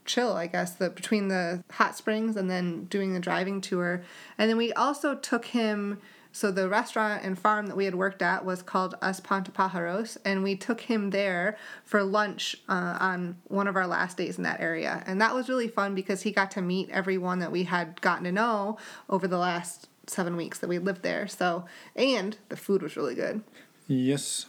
chill, 0.06 0.34
I 0.34 0.48
guess, 0.48 0.74
the 0.76 0.90
between 0.90 1.28
the 1.28 1.64
hot 1.72 1.96
springs 1.96 2.36
and 2.36 2.50
then 2.50 2.86
doing 2.86 3.14
the 3.14 3.20
driving 3.20 3.62
tour. 3.62 4.04
And 4.38 4.50
then 4.50 4.58
we 4.58 4.74
also 4.74 5.16
took 5.16 5.46
him 5.46 6.00
so 6.36 6.50
the 6.52 6.68
restaurant 6.68 7.24
and 7.24 7.38
farm 7.38 7.68
that 7.68 7.78
we 7.78 7.86
had 7.86 7.94
worked 7.94 8.24
at 8.24 8.44
was 8.44 8.64
called 8.64 8.96
Espantapajaros, 9.04 10.18
and 10.26 10.42
we 10.42 10.56
took 10.56 10.82
him 10.82 11.12
there 11.12 11.56
for 11.86 12.04
lunch 12.04 12.58
uh, 12.68 12.98
on 13.00 13.38
one 13.50 13.68
of 13.68 13.76
our 13.76 13.86
last 13.86 14.18
days 14.18 14.38
in 14.38 14.44
that 14.44 14.60
area. 14.60 15.04
And 15.06 15.22
that 15.22 15.36
was 15.36 15.48
really 15.48 15.68
fun 15.68 15.94
because 15.94 16.24
he 16.24 16.32
got 16.32 16.50
to 16.52 16.62
meet 16.62 16.90
everyone 16.90 17.38
that 17.40 17.52
we 17.52 17.66
had 17.66 18.02
gotten 18.02 18.24
to 18.24 18.32
know 18.32 18.80
over 19.12 19.28
the 19.28 19.38
last 19.38 19.90
seven 20.08 20.36
weeks 20.36 20.58
that 20.58 20.68
we 20.68 20.80
lived 20.80 21.04
there. 21.04 21.28
So, 21.28 21.66
and 21.96 22.36
the 22.50 22.58
food 22.58 22.82
was 22.82 22.98
really 22.98 23.16
good. 23.16 23.44
Yes. 23.88 24.46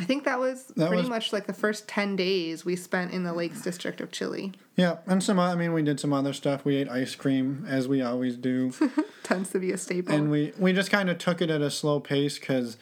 I 0.00 0.04
think 0.04 0.24
that 0.24 0.38
was 0.38 0.66
That 0.76 0.88
pretty 0.88 1.02
was- 1.02 1.10
much 1.10 1.32
like 1.32 1.46
the 1.46 1.52
first 1.52 1.88
10 1.88 2.14
days 2.16 2.64
we 2.64 2.76
spent 2.76 3.12
in 3.12 3.24
the 3.24 3.32
Lakes 3.32 3.60
District 3.62 4.00
of 4.00 4.12
Chile. 4.12 4.52
Yeah, 4.76 4.98
and 5.06 5.20
some. 5.22 5.40
I 5.40 5.56
mean, 5.56 5.72
we 5.72 5.82
did 5.82 5.98
some 5.98 6.12
other 6.12 6.32
stuff. 6.32 6.64
We 6.64 6.76
ate 6.76 6.88
ice 6.88 7.16
cream 7.16 7.64
as 7.68 7.88
we 7.88 8.00
always 8.00 8.36
do, 8.36 8.72
Tends 9.24 9.50
to 9.50 9.58
be 9.58 9.72
a 9.72 9.76
staple. 9.76 10.14
and 10.14 10.30
we 10.30 10.52
we 10.56 10.72
just 10.72 10.90
kind 10.92 11.10
of 11.10 11.18
took 11.18 11.42
it 11.42 11.50
at 11.50 11.60
a 11.60 11.70
slow 11.70 11.98
pace 11.98 12.38
because 12.38 12.76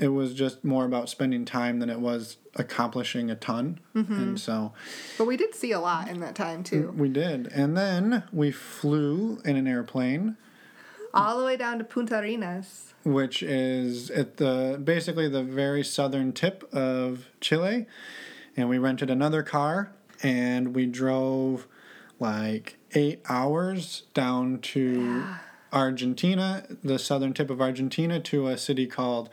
it 0.00 0.08
was 0.08 0.32
just 0.34 0.64
more 0.64 0.86
about 0.86 1.08
spending 1.10 1.44
time 1.44 1.78
than 1.78 1.90
it 1.90 2.00
was 2.00 2.38
accomplishing 2.54 3.30
a 3.30 3.34
ton. 3.36 3.78
Mm-hmm. 3.94 4.12
And 4.14 4.40
so 4.40 4.72
but 5.18 5.26
we 5.26 5.36
did 5.36 5.54
see 5.54 5.72
a 5.72 5.80
lot 5.80 6.08
in 6.08 6.20
that 6.20 6.34
time 6.34 6.62
too. 6.64 6.92
we 6.96 7.10
did. 7.10 7.48
And 7.48 7.76
then 7.76 8.22
we 8.32 8.50
flew 8.50 9.38
in 9.44 9.56
an 9.56 9.66
airplane, 9.66 10.38
All 11.16 11.38
the 11.38 11.44
way 11.44 11.56
down 11.56 11.78
to 11.78 11.84
Punta 11.84 12.18
Arenas. 12.18 12.92
which 13.04 13.42
is 13.42 14.10
at 14.10 14.36
the 14.36 14.80
basically 14.82 15.28
the 15.28 15.42
very 15.42 15.82
southern 15.84 16.32
tip 16.32 16.68
of 16.74 17.26
Chile. 17.40 17.86
And 18.56 18.68
we 18.68 18.78
rented 18.78 19.10
another 19.10 19.42
car 19.42 19.92
and 20.22 20.74
we 20.74 20.86
drove 20.86 21.66
like 22.18 22.78
eight 22.94 23.20
hours 23.28 24.04
down 24.14 24.58
to 24.60 25.24
Argentina, 25.72 26.66
the 26.82 26.98
southern 26.98 27.32
tip 27.34 27.50
of 27.50 27.60
Argentina, 27.60 28.18
to 28.20 28.48
a 28.48 28.56
city 28.56 28.86
called 28.86 29.28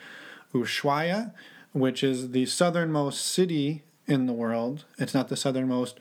Ushuaia, 0.54 1.34
which 1.72 2.04
is 2.04 2.32
the 2.32 2.46
southernmost 2.46 3.26
city 3.26 3.84
in 4.08 4.26
the 4.26 4.34
world. 4.34 4.84
It's 4.98 5.14
not 5.14 5.30
the 5.30 5.38
southernmost 5.38 6.00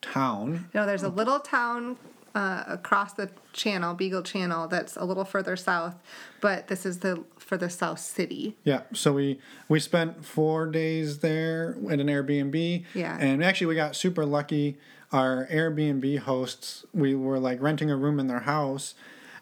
town. 0.00 0.68
Know, 0.72 0.86
there's 0.86 1.02
a 1.02 1.08
little 1.08 1.40
town 1.40 1.96
uh, 2.34 2.64
across 2.68 3.12
the 3.14 3.30
channel, 3.52 3.94
Beagle 3.94 4.22
Channel, 4.22 4.68
that's 4.68 4.96
a 4.96 5.04
little 5.04 5.24
further 5.24 5.56
south, 5.56 5.96
but 6.40 6.68
this 6.68 6.86
is 6.86 7.00
the 7.00 7.24
for 7.38 7.56
the 7.56 7.68
south 7.70 7.98
city. 7.98 8.56
Yeah, 8.64 8.82
so 8.92 9.12
we 9.12 9.40
we 9.68 9.80
spent 9.80 10.24
four 10.24 10.66
days 10.66 11.18
there 11.18 11.76
at 11.90 11.98
an 12.00 12.06
Airbnb. 12.06 12.84
Yeah. 12.94 13.16
and 13.20 13.42
actually 13.42 13.66
we 13.68 13.74
got 13.74 13.96
super 13.96 14.24
lucky. 14.24 14.76
Our 15.12 15.46
Airbnb 15.50 16.20
hosts, 16.20 16.84
we 16.94 17.16
were 17.16 17.40
like 17.40 17.60
renting 17.60 17.90
a 17.90 17.96
room 17.96 18.20
in 18.20 18.28
their 18.28 18.40
house, 18.40 18.94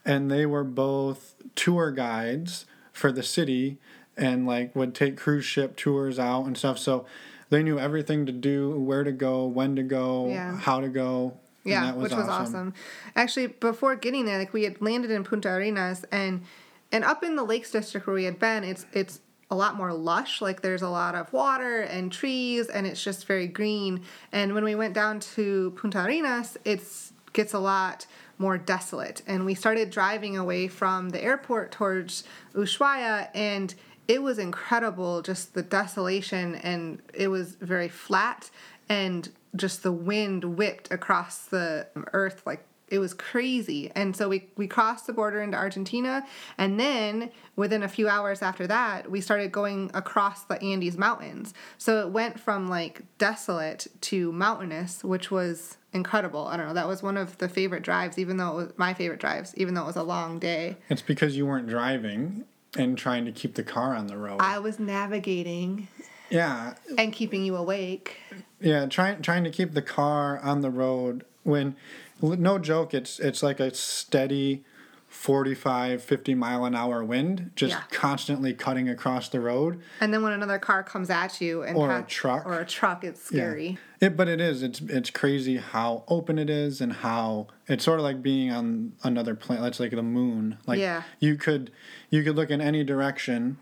and 0.04 0.30
they 0.30 0.46
were 0.46 0.64
both 0.64 1.34
tour 1.54 1.90
guides 1.90 2.64
for 2.92 3.12
the 3.12 3.22
city, 3.22 3.76
and 4.16 4.46
like 4.46 4.74
would 4.74 4.94
take 4.94 5.18
cruise 5.18 5.44
ship 5.44 5.76
tours 5.76 6.18
out 6.18 6.44
and 6.46 6.56
stuff. 6.56 6.78
So 6.78 7.04
they 7.50 7.62
knew 7.62 7.78
everything 7.78 8.24
to 8.26 8.32
do, 8.32 8.78
where 8.80 9.04
to 9.04 9.12
go, 9.12 9.44
when 9.46 9.76
to 9.76 9.82
go, 9.82 10.28
Yeah. 10.30 10.56
how 10.56 10.80
to 10.80 10.88
go. 10.88 11.38
Yeah, 11.68 11.86
that 11.86 11.96
which 11.96 12.12
was 12.12 12.28
awesome. 12.28 12.74
Actually, 13.16 13.48
before 13.48 13.96
getting 13.96 14.24
there, 14.24 14.38
like 14.38 14.52
we 14.52 14.64
had 14.64 14.80
landed 14.80 15.10
in 15.10 15.24
Punta 15.24 15.48
Arenas 15.48 16.04
and 16.10 16.42
and 16.90 17.04
up 17.04 17.22
in 17.22 17.36
the 17.36 17.44
Lakes 17.44 17.70
District 17.70 18.06
where 18.06 18.14
we 18.14 18.24
had 18.24 18.38
been, 18.38 18.64
it's 18.64 18.86
it's 18.92 19.20
a 19.50 19.56
lot 19.56 19.76
more 19.76 19.92
lush. 19.92 20.40
Like 20.40 20.62
there's 20.62 20.82
a 20.82 20.88
lot 20.88 21.14
of 21.14 21.32
water 21.32 21.80
and 21.80 22.12
trees, 22.12 22.68
and 22.68 22.86
it's 22.86 23.02
just 23.02 23.26
very 23.26 23.46
green. 23.46 24.02
And 24.32 24.54
when 24.54 24.64
we 24.64 24.74
went 24.74 24.94
down 24.94 25.20
to 25.20 25.72
Punta 25.76 26.04
Arenas, 26.04 26.56
it's 26.64 27.12
gets 27.32 27.52
a 27.52 27.58
lot 27.58 28.06
more 28.38 28.56
desolate. 28.56 29.22
And 29.26 29.44
we 29.44 29.54
started 29.54 29.90
driving 29.90 30.36
away 30.36 30.68
from 30.68 31.10
the 31.10 31.22
airport 31.22 31.72
towards 31.72 32.24
Ushuaia, 32.54 33.28
and 33.34 33.74
it 34.06 34.22
was 34.22 34.38
incredible, 34.38 35.22
just 35.22 35.54
the 35.54 35.62
desolation, 35.62 36.54
and 36.56 37.02
it 37.12 37.28
was 37.28 37.54
very 37.56 37.88
flat, 37.88 38.50
and 38.88 39.28
just 39.56 39.82
the 39.82 39.92
wind 39.92 40.44
whipped 40.44 40.92
across 40.92 41.44
the 41.46 41.86
earth 42.12 42.42
like 42.44 42.64
it 42.90 42.98
was 42.98 43.14
crazy. 43.14 43.90
And 43.94 44.16
so 44.16 44.28
we, 44.28 44.48
we 44.56 44.66
crossed 44.66 45.06
the 45.06 45.12
border 45.12 45.42
into 45.42 45.56
Argentina. 45.56 46.26
And 46.56 46.80
then 46.80 47.30
within 47.56 47.82
a 47.82 47.88
few 47.88 48.08
hours 48.08 48.42
after 48.42 48.66
that, 48.66 49.10
we 49.10 49.20
started 49.20 49.52
going 49.52 49.90
across 49.94 50.44
the 50.44 50.60
Andes 50.62 50.96
Mountains. 50.96 51.54
So 51.76 52.00
it 52.00 52.10
went 52.10 52.40
from 52.40 52.68
like 52.68 53.02
desolate 53.18 53.88
to 54.02 54.32
mountainous, 54.32 55.04
which 55.04 55.30
was 55.30 55.76
incredible. 55.92 56.46
I 56.46 56.56
don't 56.56 56.68
know. 56.68 56.74
That 56.74 56.88
was 56.88 57.02
one 57.02 57.16
of 57.16 57.38
the 57.38 57.48
favorite 57.48 57.82
drives, 57.82 58.18
even 58.18 58.36
though 58.36 58.52
it 58.52 58.54
was 58.54 58.72
my 58.76 58.94
favorite 58.94 59.20
drives, 59.20 59.54
even 59.56 59.74
though 59.74 59.82
it 59.82 59.88
was 59.88 59.96
a 59.96 60.02
long 60.02 60.38
day. 60.38 60.76
It's 60.88 61.02
because 61.02 61.36
you 61.36 61.46
weren't 61.46 61.68
driving 61.68 62.44
and 62.76 62.96
trying 62.96 63.24
to 63.24 63.32
keep 63.32 63.54
the 63.54 63.62
car 63.62 63.94
on 63.94 64.06
the 64.06 64.16
road. 64.16 64.40
I 64.40 64.58
was 64.58 64.78
navigating 64.78 65.88
yeah, 66.30 66.74
and 66.96 67.12
keeping 67.12 67.44
you 67.44 67.56
awake. 67.56 68.20
Yeah, 68.60 68.86
trying 68.86 69.22
trying 69.22 69.44
to 69.44 69.50
keep 69.50 69.72
the 69.74 69.82
car 69.82 70.38
on 70.40 70.60
the 70.62 70.70
road 70.70 71.24
when 71.44 71.76
no 72.20 72.58
joke 72.58 72.92
it's 72.94 73.20
it's 73.20 73.42
like 73.42 73.60
a 73.60 73.72
steady 73.74 74.64
45 75.06 76.02
50 76.02 76.34
mile 76.34 76.64
an 76.66 76.74
hour 76.74 77.02
wind 77.02 77.52
just 77.56 77.72
Yeah. 77.74 77.82
constantly 77.90 78.52
cutting 78.52 78.88
across 78.88 79.28
the 79.30 79.40
road. 79.40 79.80
And 80.00 80.12
then 80.12 80.22
when 80.22 80.32
another 80.32 80.58
car 80.58 80.82
comes 80.82 81.08
at 81.08 81.40
you 81.40 81.62
and 81.62 81.76
Or 81.76 81.96
a 81.98 82.02
truck. 82.02 82.44
or 82.44 82.60
a 82.60 82.66
truck, 82.66 83.04
it's 83.04 83.22
scary 83.22 83.78
Yeah. 84.00 84.08
It 84.08 84.16
but 84.16 84.28
it 84.28 84.40
is 84.40 84.62
it's 84.62 84.80
it's 84.82 85.10
crazy 85.10 85.56
how 85.56 86.04
open 86.08 86.38
it 86.38 86.50
is 86.50 86.80
and 86.80 86.92
how 86.92 87.46
it's 87.68 87.84
sort 87.84 88.00
of 88.00 88.04
like 88.04 88.22
being 88.22 88.50
on 88.52 88.92
another 89.02 89.34
planet. 89.34 89.64
It's 89.66 89.80
like 89.80 89.92
the 89.92 90.02
moon. 90.02 90.58
Like 90.66 90.78
Yeah. 90.80 91.04
you 91.20 91.36
could 91.36 91.70
you 92.10 92.22
could 92.22 92.36
look 92.36 92.50
in 92.50 92.60
any 92.60 92.84
direction 92.84 93.56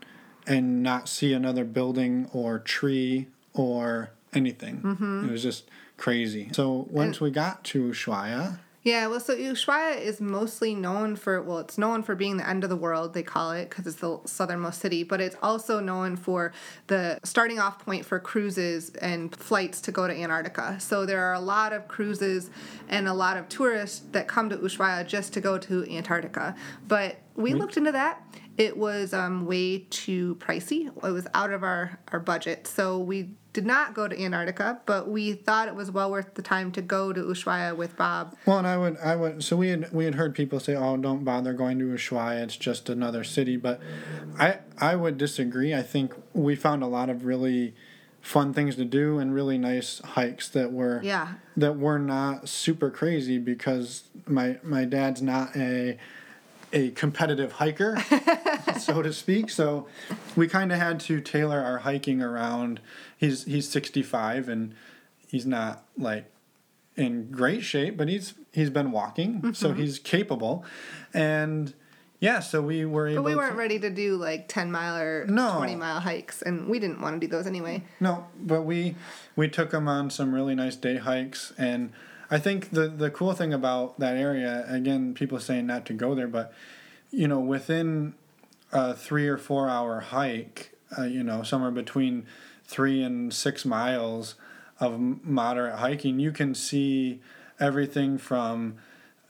and 0.45 0.81
not 0.83 1.07
see 1.07 1.31
another 1.33 1.63
building 1.63 2.29
or 2.33 2.59
tree 2.59 3.27
or 3.53 4.09
anything. 4.33 4.81
Mm-hmm. 4.81 5.29
It 5.29 5.31
was 5.31 5.43
just 5.43 5.69
crazy. 5.97 6.49
So 6.53 6.87
once 6.89 7.19
we 7.19 7.31
got 7.31 7.63
to 7.65 7.89
Ushuaia, 7.89 8.59
Yeah, 8.87 9.07
well, 9.07 9.19
so 9.19 9.35
Ushuaia 9.35 9.99
is 9.99 10.21
mostly 10.21 10.73
known 10.73 11.17
for, 11.17 11.41
well, 11.41 11.57
it's 11.57 11.77
known 11.77 12.03
for 12.03 12.15
being 12.15 12.37
the 12.37 12.47
end 12.47 12.63
of 12.63 12.69
the 12.69 12.77
world, 12.77 13.13
they 13.13 13.21
call 13.21 13.51
it, 13.51 13.69
because 13.69 13.85
it's 13.85 13.97
the 13.97 14.21
southernmost 14.23 14.79
city, 14.79 15.03
but 15.03 15.19
it's 15.19 15.35
also 15.43 15.81
known 15.81 16.15
for 16.15 16.53
the 16.87 17.19
starting 17.25 17.59
off 17.59 17.79
point 17.79 18.05
for 18.05 18.17
cruises 18.17 18.91
and 19.01 19.35
flights 19.35 19.81
to 19.81 19.91
go 19.91 20.07
to 20.07 20.13
Antarctica. 20.15 20.79
So 20.79 21.05
there 21.05 21.21
are 21.25 21.33
a 21.33 21.41
lot 21.41 21.73
of 21.73 21.89
cruises 21.89 22.49
and 22.87 23.09
a 23.09 23.13
lot 23.13 23.35
of 23.35 23.49
tourists 23.49 24.03
that 24.13 24.29
come 24.29 24.49
to 24.51 24.57
Ushuaia 24.57 25.05
just 25.05 25.33
to 25.33 25.41
go 25.41 25.57
to 25.57 25.85
Antarctica. 25.91 26.55
But 26.87 27.17
we 27.35 27.55
looked 27.55 27.75
into 27.75 27.91
that. 27.91 28.23
It 28.57 28.75
was 28.77 29.13
um, 29.13 29.45
way 29.45 29.85
too 29.89 30.35
pricey. 30.35 30.87
It 30.87 31.11
was 31.11 31.27
out 31.33 31.51
of 31.51 31.63
our, 31.63 31.99
our 32.11 32.19
budget. 32.19 32.65
So 32.67 32.97
we 32.97 33.29
did 33.53 33.65
not 33.65 33.93
go 33.93 34.07
to 34.07 34.19
Antarctica, 34.19 34.79
but 34.85 35.07
we 35.09 35.33
thought 35.33 35.67
it 35.67 35.75
was 35.75 35.89
well 35.91 36.09
worth 36.11 36.33
the 36.35 36.41
time 36.41 36.71
to 36.73 36.81
go 36.81 37.13
to 37.13 37.21
Ushuaia 37.21 37.75
with 37.75 37.95
Bob 37.97 38.35
Well, 38.45 38.57
and 38.59 38.67
I 38.67 38.77
would, 38.77 38.97
I 38.97 39.15
would. 39.15 39.43
So 39.43 39.55
we 39.55 39.69
had 39.69 39.91
we 39.91 40.05
had 40.05 40.15
heard 40.15 40.35
people 40.35 40.59
say, 40.59 40.75
"Oh, 40.75 40.97
don't 40.97 41.23
bother 41.23 41.53
going 41.53 41.79
to 41.79 41.85
Ushuaia; 41.85 42.43
it's 42.43 42.55
just 42.57 42.89
another 42.89 43.23
city." 43.23 43.57
But 43.57 43.79
I, 44.39 44.59
I 44.77 44.95
would 44.95 45.17
disagree. 45.17 45.73
I 45.73 45.81
think 45.81 46.13
we 46.33 46.55
found 46.55 46.83
a 46.83 46.87
lot 46.87 47.09
of 47.09 47.25
really 47.25 47.73
fun 48.21 48.53
things 48.53 48.75
to 48.75 48.85
do 48.85 49.19
and 49.19 49.33
really 49.33 49.57
nice 49.57 49.99
hikes 49.99 50.49
that 50.49 50.71
were 50.71 50.99
Yeah. 51.03 51.35
that 51.55 51.77
were 51.77 51.97
not 51.99 52.49
super 52.49 52.89
crazy 52.91 53.37
because 53.39 54.03
my 54.27 54.57
my 54.63 54.85
dad's 54.85 55.21
not 55.21 55.55
a 55.55 55.97
a 56.73 56.91
competitive 56.91 57.53
hiker, 57.53 57.97
so 58.79 59.01
to 59.01 59.13
speak. 59.13 59.49
So 59.49 59.87
we 60.35 60.47
kind 60.47 60.71
of 60.71 60.77
had 60.79 60.99
to 61.01 61.21
tailor 61.21 61.59
our 61.61 61.79
hiking 61.79 62.21
around. 62.21 62.79
He's 63.17 63.45
he's 63.45 63.69
65 63.69 64.49
and 64.49 64.75
he's 65.27 65.45
not 65.45 65.83
like 65.97 66.31
in 66.95 67.29
great 67.31 67.63
shape, 67.63 67.95
but 67.97 68.07
he's 68.09 68.33
he's 68.51 68.69
been 68.69 68.91
walking, 68.91 69.53
so 69.53 69.69
Mm-hmm. 69.69 69.79
he's 69.81 69.99
capable, 69.99 70.65
and 71.13 71.73
yeah, 72.19 72.39
so 72.39 72.61
we 72.61 72.83
were 72.85 73.07
able. 73.07 73.21
But 73.23 73.29
we 73.29 73.35
weren't 73.35 73.51
to, 73.53 73.57
ready 73.59 73.77
to 73.79 73.89
do 73.91 74.15
like 74.15 74.47
10 74.47 74.71
mile 74.71 74.97
or 74.97 75.25
No. 75.27 75.57
20 75.57 75.75
mile 75.75 75.99
hikes, 75.99 76.41
and 76.41 76.67
we 76.67 76.79
didn't 76.79 76.99
want 76.99 77.19
to 77.21 77.27
do 77.27 77.29
those 77.31 77.45
anyway. 77.45 77.83
No, 77.99 78.25
but 78.41 78.63
we 78.63 78.95
we 79.35 79.47
took 79.47 79.71
him 79.71 79.87
on 79.87 80.09
some 80.09 80.33
really 80.33 80.55
nice 80.55 80.75
day 80.75 80.97
hikes, 80.97 81.53
and 81.57 81.91
I 82.29 82.39
think 82.39 82.71
the 82.71 82.87
the 82.87 83.09
cool 83.09 83.33
thing 83.33 83.53
about 83.53 83.99
that 83.99 84.17
area, 84.17 84.65
again, 84.67 85.13
people 85.13 85.39
saying 85.39 85.65
not 85.65 85.85
to 85.87 85.93
go 85.93 86.13
there, 86.15 86.27
but 86.27 86.53
you 87.11 87.27
know, 87.27 87.39
within 87.39 88.13
a 88.71 88.93
three 88.93 89.27
or 89.27 89.37
four 89.37 89.69
hour 89.69 89.99
hike, 90.01 90.73
uh, 90.97 91.03
you 91.03 91.23
know, 91.23 91.43
somewhere 91.43 91.71
between 91.71 92.25
three 92.65 93.01
and 93.01 93.33
six 93.33 93.63
miles 93.65 94.35
of 94.79 94.99
moderate 95.23 95.79
hiking, 95.79 96.19
you 96.19 96.31
can 96.31 96.53
see 96.53 97.21
everything 97.59 98.17
from 98.17 98.75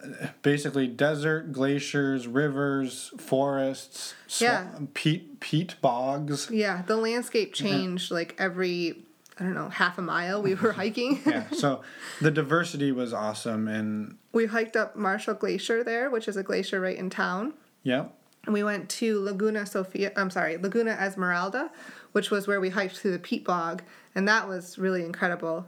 uh, 0.04 0.27
basically 0.42 0.88
desert, 0.88 1.51
glaciers, 1.54 2.27
rivers, 2.27 3.12
forests, 3.18 4.16
sw- 4.27 4.42
Yeah. 4.42 4.68
peat 4.96 5.39
peat 5.39 5.75
bogs. 5.82 6.50
Yeah, 6.51 6.82
the 6.88 6.98
landscape 6.98 7.54
changed 7.54 8.10
like 8.12 8.36
every 8.39 9.04
I 9.39 9.44
don't 9.44 9.53
know, 9.53 9.70
half 9.70 9.98
a 9.98 10.01
mile 10.01 10.41
we 10.41 10.56
were 10.56 10.72
hiking. 10.84 11.22
yeah. 11.25 11.46
So 11.51 11.82
the 12.22 12.32
diversity 12.32 12.91
was 12.91 13.13
awesome, 13.13 13.67
and 13.67 14.17
we 14.34 14.48
hiked 14.48 14.75
up 14.75 14.96
Martial 14.96 15.34
Glacier 15.34 15.84
there, 15.84 16.10
which 16.10 16.27
is 16.27 16.38
a 16.38 16.44
glacier 16.44 16.79
right 16.82 16.98
in 16.98 17.10
town. 17.10 17.53
Yep. 17.84 18.13
And 18.46 18.53
we 18.53 18.63
went 18.63 18.89
to 18.91 19.20
Laguna 19.22 19.65
Sofia. 19.65 20.12
I'm 20.15 20.29
sorry, 20.29 20.58
Laguna 20.58 20.91
Esmeralda, 20.91 21.70
which 22.13 22.32
was 22.32 22.48
where 22.48 22.60
we 22.62 22.70
hiked 22.70 22.98
through 22.98 23.12
the 23.12 23.20
peat 23.20 23.44
bog, 23.46 23.84
and 24.15 24.27
that 24.27 24.48
was 24.48 24.77
really 24.77 25.03
incredible. 25.03 25.65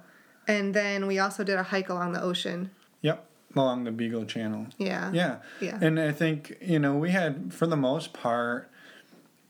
And 0.48 0.74
then 0.74 1.06
we 1.06 1.20
also 1.20 1.44
did 1.44 1.58
a 1.60 1.64
hike 1.64 1.90
along 1.90 2.14
the 2.14 2.22
ocean. 2.22 2.72
Yep. 3.02 3.26
Along 3.56 3.84
the 3.84 3.92
Beagle 3.92 4.26
Channel. 4.26 4.68
Yeah. 4.78 5.12
Yeah. 5.12 5.38
Yeah. 5.60 5.78
And 5.82 6.00
I 6.00 6.12
think 6.12 6.58
you 6.62 6.80
know 6.80 6.96
we 6.96 7.12
had 7.12 7.54
for 7.54 7.68
the 7.68 7.76
most 7.78 8.14
part 8.14 8.70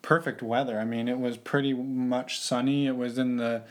perfect 0.01 0.41
weather. 0.41 0.79
I 0.79 0.85
mean, 0.85 1.07
it 1.07 1.19
was 1.19 1.37
pretty 1.37 1.73
much 1.73 2.39
sunny. 2.39 2.87
It 2.87 2.95
was 2.95 3.17
in 3.17 3.37
the 3.37 3.63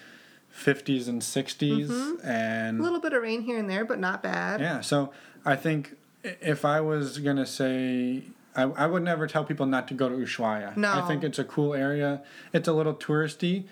50s 0.55 1.09
and 1.09 1.23
60s 1.23 1.87
Mm-hmm. 1.89 2.27
and 2.29 2.81
A 2.81 2.83
little 2.83 3.01
bit 3.01 3.13
of 3.13 3.23
rain 3.23 3.43
here 3.43 3.59
and 3.59 3.69
there, 3.71 3.85
but 3.85 3.99
not 3.99 4.23
bad. 4.23 4.61
yeah 4.61 4.81
so 4.81 5.13
i 5.45 5.55
think 5.57 5.97
if 6.25 6.65
i 6.65 6.81
was 6.81 7.19
gonna 7.19 7.47
say 7.47 8.23
I, 8.57 8.63
I 8.63 8.87
would 8.87 9.03
never 9.05 9.27
tell 9.29 9.45
people 9.45 9.67
not 9.67 9.87
to 9.89 9.95
go 9.95 10.09
to 10.09 10.15
ushuaia 10.17 10.77
No. 10.77 10.93
i 10.93 11.07
think 11.07 11.23
it's 11.23 11.39
a 11.39 11.45
cool 11.45 11.75
area 11.75 12.23
it's 12.53 12.67
a 12.69 12.73
little 12.73 12.95
touristy 12.95 13.65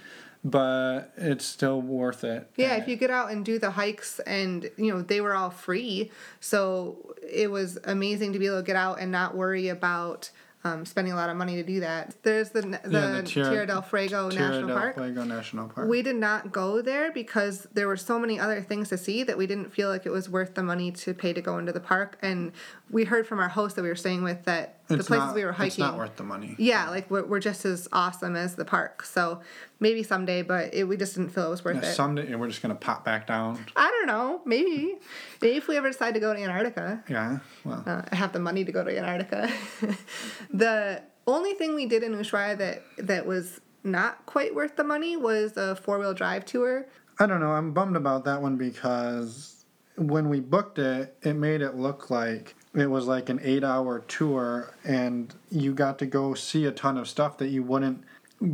but 0.44 1.12
it's 1.16 1.44
still 1.44 1.80
worth 1.82 2.22
it 2.22 2.48
Yeah, 2.56 2.76
if 2.76 2.86
you 2.86 2.94
get 2.96 3.10
out 3.10 3.32
and 3.32 3.44
do 3.44 3.58
the 3.58 3.72
hikes, 3.72 4.20
and 4.20 4.70
you 4.76 4.92
know 4.94 5.02
they 5.02 5.20
were 5.20 5.34
all 5.34 5.50
free, 5.50 6.12
so 6.38 7.14
it 7.28 7.50
was 7.50 7.78
amazing 7.82 8.32
to 8.34 8.38
be 8.38 8.46
able 8.46 8.58
to 8.58 8.62
get 8.62 8.76
out 8.76 9.00
and 9.00 9.10
not 9.10 9.34
worry 9.34 9.66
about 9.68 10.30
um, 10.64 10.84
spending 10.84 11.12
a 11.12 11.16
lot 11.16 11.30
of 11.30 11.36
money 11.36 11.56
to 11.56 11.62
do 11.62 11.80
that. 11.80 12.14
There's 12.22 12.50
the 12.50 12.62
the, 12.62 12.68
Yeah, 12.90 13.10
the 13.12 13.22
Tierra, 13.22 13.50
Tierra- 13.50 13.66
del 13.66 13.82
Fuego 13.82 14.30
Tierra 14.30 14.48
National 14.48 14.68
del 14.68 14.76
Park. 14.78 14.94
Fuego 14.96 15.24
National 15.24 15.68
Park. 15.68 15.88
We 15.88 16.02
did 16.02 16.16
not 16.16 16.50
go 16.52 16.82
there 16.82 17.12
because 17.12 17.68
there 17.72 17.86
were 17.86 17.96
so 17.96 18.18
many 18.18 18.40
other 18.40 18.60
things 18.60 18.88
to 18.88 18.98
see 18.98 19.22
that 19.22 19.38
we 19.38 19.46
didn't 19.46 19.72
feel 19.72 19.88
like 19.88 20.06
it 20.06 20.10
was 20.10 20.28
worth 20.28 20.54
the 20.54 20.62
money 20.62 20.90
to 20.92 21.14
pay 21.14 21.32
to 21.32 21.40
go 21.40 21.58
into 21.58 21.72
the 21.72 21.80
park. 21.80 22.18
And 22.22 22.52
we 22.90 23.04
heard 23.04 23.26
from 23.26 23.38
our 23.38 23.48
host 23.48 23.76
that 23.76 23.82
we 23.82 23.88
were 23.88 23.94
staying 23.94 24.22
with 24.24 24.44
that 24.44 24.80
the 24.88 24.96
places 24.98 25.10
not- 25.10 25.34
we 25.34 25.44
were 25.44 25.52
hiking. 25.52 25.66
It's 25.68 25.78
not 25.78 25.96
worth 25.96 26.16
the 26.16 26.22
money. 26.24 26.54
yeah, 26.58 26.88
like 26.90 27.10
we're, 27.10 27.24
we're 27.24 27.40
just 27.40 27.64
as 27.64 27.88
awesome 27.92 28.36
as 28.36 28.54
the 28.56 28.64
park. 28.64 29.02
So 29.04 29.40
maybe 29.80 30.02
someday, 30.02 30.42
but 30.42 30.72
it, 30.74 30.84
we 30.84 30.96
just 30.96 31.14
didn't 31.16 31.30
feel 31.30 31.46
it 31.46 31.50
was 31.50 31.64
worth 31.64 31.82
Yeah, 31.82 31.90
it. 31.90 31.94
someday 31.94 32.26
and 32.30 32.40
we're 32.40 32.48
just 32.48 32.62
gonna 32.62 32.74
pop 32.74 33.04
back 33.04 33.26
down. 33.26 33.58
I 33.76 33.90
don't 33.90 34.06
know. 34.06 34.40
Maybe. 34.44 34.96
Maybe 35.42 35.56
if 35.56 35.68
we 35.68 35.76
ever 35.76 35.88
decide 35.90 36.14
to 36.14 36.20
go 36.20 36.32
to 36.34 36.40
Antarctica. 36.40 37.02
Yeah. 37.08 37.38
Well. 37.64 37.82
Uh, 37.86 38.02
I 38.10 38.16
have 38.16 38.32
the 38.32 38.38
money 38.40 38.64
to 38.64 38.72
go 38.72 38.84
to 38.84 38.96
Antarctica. 38.96 39.50
the 40.52 41.02
only 41.26 41.54
thing 41.54 41.74
we 41.74 41.86
did 41.86 42.02
in 42.02 42.12
Ushuaia 42.12 42.56
that 42.58 42.82
that 42.98 43.26
was 43.26 43.60
not 43.84 44.24
quite 44.26 44.54
worth 44.54 44.76
the 44.76 44.84
money 44.84 45.16
was 45.16 45.56
a 45.56 45.76
four 45.76 45.98
wheel 45.98 46.14
drive 46.14 46.44
tour. 46.44 46.86
I 47.18 47.26
don't 47.26 47.40
know. 47.40 47.52
I'm 47.52 47.72
bummed 47.72 47.96
about 47.96 48.24
that 48.26 48.42
one 48.42 48.56
because 48.56 49.64
when 49.96 50.28
we 50.28 50.40
booked 50.40 50.78
it, 50.78 51.16
it 51.22 51.34
made 51.34 51.62
it 51.62 51.74
look 51.76 52.10
like 52.10 52.54
it 52.76 52.90
was 52.90 53.06
like 53.06 53.28
an 53.28 53.40
eight 53.42 53.64
hour 53.64 54.00
tour 54.00 54.74
and 54.84 55.34
you 55.50 55.72
got 55.74 55.98
to 56.00 56.06
go 56.06 56.34
see 56.34 56.64
a 56.66 56.70
ton 56.72 56.98
of 56.98 57.08
stuff 57.08 57.38
that 57.38 57.48
you 57.48 57.62
wouldn't 57.62 58.04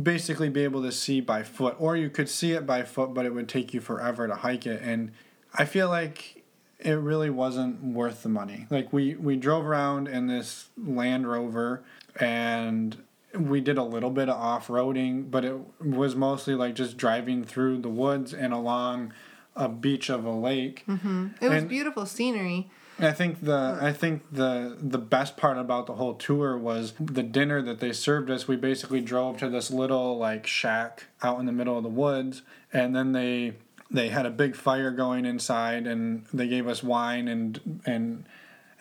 basically 0.01 0.49
be 0.49 0.63
able 0.63 0.81
to 0.81 0.91
see 0.91 1.19
by 1.19 1.43
foot. 1.43 1.75
Or 1.77 1.97
you 1.97 2.09
could 2.09 2.29
see 2.29 2.53
it 2.53 2.65
by 2.65 2.83
foot, 2.83 3.13
but 3.13 3.25
it 3.25 3.33
would 3.33 3.49
take 3.49 3.73
you 3.73 3.81
forever 3.81 4.27
to 4.27 4.35
hike 4.35 4.65
it. 4.65 4.81
And 4.81 5.11
I 5.53 5.65
feel 5.65 5.89
like 5.89 6.43
it 6.79 6.93
really 6.93 7.29
wasn't 7.29 7.83
worth 7.83 8.23
the 8.23 8.29
money. 8.29 8.65
Like 8.69 8.93
we, 8.93 9.15
we 9.15 9.35
drove 9.35 9.65
around 9.65 10.07
in 10.07 10.27
this 10.27 10.69
Land 10.81 11.29
Rover 11.29 11.83
and 12.19 12.97
we 13.37 13.59
did 13.61 13.77
a 13.77 13.83
little 13.83 14.09
bit 14.11 14.29
of 14.29 14.37
off-roading, 14.39 15.29
but 15.31 15.43
it 15.43 15.55
was 15.83 16.15
mostly 16.15 16.55
like 16.55 16.75
just 16.75 16.97
driving 16.97 17.43
through 17.43 17.79
the 17.79 17.89
woods 17.89 18.33
and 18.33 18.53
along 18.53 19.11
a 19.55 19.67
beach 19.67 20.09
of 20.09 20.23
a 20.23 20.31
lake. 20.31 20.83
Mm-hmm. 20.87 21.27
It 21.41 21.49
was 21.49 21.59
And- 21.63 21.69
beautiful 21.69 22.05
scenery. 22.05 22.69
I 22.99 23.11
think 23.11 23.43
the 23.43 23.77
I 23.81 23.91
think 23.91 24.23
the 24.31 24.77
the 24.79 24.97
best 24.97 25.35
part 25.35 25.57
about 25.57 25.87
the 25.87 25.93
whole 25.93 26.13
tour 26.13 26.57
was 26.57 26.93
the 26.99 27.23
dinner 27.23 27.61
that 27.61 27.79
they 27.79 27.91
served 27.91 28.29
us. 28.29 28.47
We 28.47 28.55
basically 28.55 29.01
drove 29.01 29.37
to 29.37 29.49
this 29.49 29.71
little 29.71 30.17
like 30.17 30.45
shack 30.45 31.05
out 31.21 31.39
in 31.39 31.45
the 31.45 31.51
middle 31.51 31.77
of 31.77 31.83
the 31.83 31.89
woods, 31.89 32.43
and 32.71 32.95
then 32.95 33.11
they 33.11 33.53
they 33.89 34.09
had 34.09 34.25
a 34.25 34.29
big 34.29 34.55
fire 34.55 34.91
going 34.91 35.25
inside, 35.25 35.87
and 35.87 36.25
they 36.33 36.47
gave 36.47 36.67
us 36.67 36.83
wine 36.83 37.27
and 37.27 37.81
and 37.85 38.25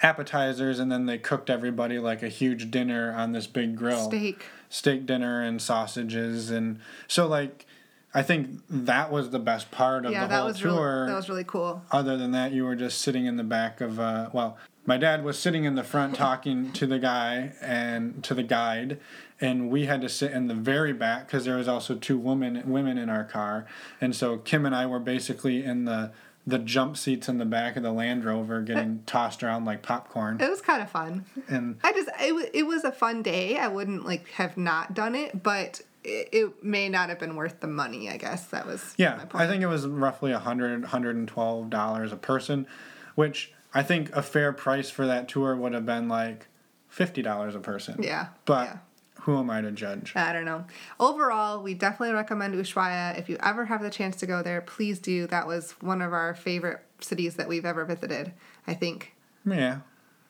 appetizers, 0.03 0.79
and 0.79 0.91
then 0.91 1.07
they 1.07 1.19
cooked 1.19 1.49
everybody 1.49 1.99
like 1.99 2.23
a 2.23 2.29
huge 2.29 2.71
dinner 2.71 3.15
on 3.15 3.33
this 3.33 3.47
big 3.47 3.77
grill 3.77 4.07
Steak. 4.07 4.45
steak 4.69 5.07
dinner 5.07 5.43
and 5.43 5.61
sausages, 5.61 6.51
and 6.51 6.81
so 7.09 7.27
like. 7.27 7.67
I 8.15 8.23
think 8.23 8.61
that 8.69 9.11
was 9.11 9.31
the 9.31 9.39
best 9.39 9.71
part 9.71 10.05
of 10.05 10.13
Yeah, 10.13 10.27
the 10.27 10.37
whole 10.37 10.53
tour 10.53 10.71
really 10.97 11.07
that 11.09 11.17
was 11.17 11.29
really 11.29 11.45
cool. 11.45 11.83
other 11.91 12.17
than 12.17 12.33
that, 12.33 12.53
you 12.53 12.65
were 12.65 12.77
just 12.77 13.01
sitting 13.01 13.25
in 13.27 13.37
the 13.37 13.45
back 13.45 13.81
of 13.81 13.99
uh, 13.99 14.29
well, 14.33 14.59
my 14.85 14.99
dad 14.99 15.25
was 15.25 15.39
sitting 15.39 15.65
in 15.65 15.77
the 15.77 15.85
front 15.85 16.15
talking 16.17 16.73
to 16.73 16.87
the 16.87 16.99
guy 16.99 17.53
and 17.63 18.23
to 18.25 18.35
the 18.35 18.43
guide, 18.43 18.99
and 19.41 19.71
we 19.71 19.87
had 19.87 20.01
to 20.03 20.09
sit 20.09 20.33
in 20.33 20.49
the 20.49 20.55
very 20.55 20.93
back 20.93 21.27
because 21.27 21.45
there 21.45 21.57
was 21.57 21.69
also 21.69 21.95
two 21.95 22.19
women 22.19 22.63
women 22.71 22.99
in 22.99 23.09
our 23.09 23.25
car, 23.25 23.65
and 24.01 24.15
so 24.15 24.39
Kim 24.39 24.67
and 24.67 24.75
I 24.75 24.87
were 24.87 24.99
basically 25.01 25.65
in 25.65 25.85
the 25.85 26.13
the 26.45 26.59
jump 26.59 26.97
seats 26.97 27.29
in 27.29 27.39
the 27.39 27.45
back 27.45 27.77
of 27.77 27.85
the 27.85 27.93
Land 27.93 28.25
Rover 28.25 28.61
getting 28.63 29.03
tossed 29.07 29.45
around 29.45 29.65
like 29.65 29.81
popcorn, 29.83 30.41
It 30.41 30.51
was 30.51 30.61
kind 30.61 30.83
of 30.83 30.91
fun. 30.91 31.25
and 31.49 31.79
I 31.85 31.93
just 31.93 32.09
it, 32.21 32.51
it 32.53 32.67
was 32.67 32.83
a 32.83 32.91
fun 32.93 33.23
day. 33.23 33.57
I 33.59 33.69
wouldn't 33.69 34.05
like 34.05 34.27
have 34.33 34.57
not 34.57 34.93
done 34.93 35.15
it, 35.15 35.45
but 35.45 35.81
it, 36.05 36.29
it 36.33 36.65
may 36.65 36.89
not 36.89 37.09
have 37.09 37.19
been 37.19 37.37
worth 37.37 37.61
the 37.61 37.67
money. 37.67 38.09
I 38.11 38.17
guess 38.17 38.47
that 38.47 38.67
was 38.67 38.95
Yeah. 38.97 39.25
I 39.35 39.47
think 39.47 39.63
it 39.63 39.67
was 39.69 39.87
roughly 39.87 40.33
a 40.33 40.39
hundred, 40.39 40.87
hundred 40.87 41.17
and 41.17 41.29
twelve 41.29 41.71
dollars 41.71 42.13
a 42.13 42.17
person, 42.17 42.67
which 43.15 43.53
I 43.75 43.83
think 43.83 44.15
a 44.15 44.23
fair 44.23 44.53
price 44.53 44.91
for 44.91 45.07
that 45.07 45.29
tour 45.29 45.57
would 45.57 45.73
have 45.73 45.87
been 45.87 46.09
like 46.09 46.47
fifty 46.89 47.23
dollars 47.23 47.55
a 47.55 47.61
person. 47.61 48.03
Yeah, 48.03 48.29
but 48.45 48.65
yeah. 48.67 48.77
who 49.23 49.39
am 49.39 49.49
I 49.49 49.61
to 49.63 49.71
judge? 49.73 50.13
I 50.15 50.33
don't 50.33 50.45
know. 50.45 50.65
Overall, 51.01 51.63
we 51.63 51.75
definitely 51.75 52.15
recommend 52.15 52.55
Ushuaia. 52.55 53.19
If 53.19 53.29
you 53.29 53.37
ever 53.41 53.65
have 53.67 53.81
the 53.83 53.91
chance 53.91 54.17
to 54.17 54.27
go 54.27 54.43
there, 54.43 54.61
please 54.61 54.99
do. 54.99 55.27
That 55.27 55.47
was 55.47 55.73
one 55.81 56.03
of 56.03 56.13
our 56.13 56.35
favorite 56.35 56.81
cities 57.01 57.37
that 57.37 57.49
we've 57.49 57.65
ever 57.65 57.85
visited. 57.85 58.33
I 58.67 58.75
think. 58.75 59.15
Yeah, 59.45 59.79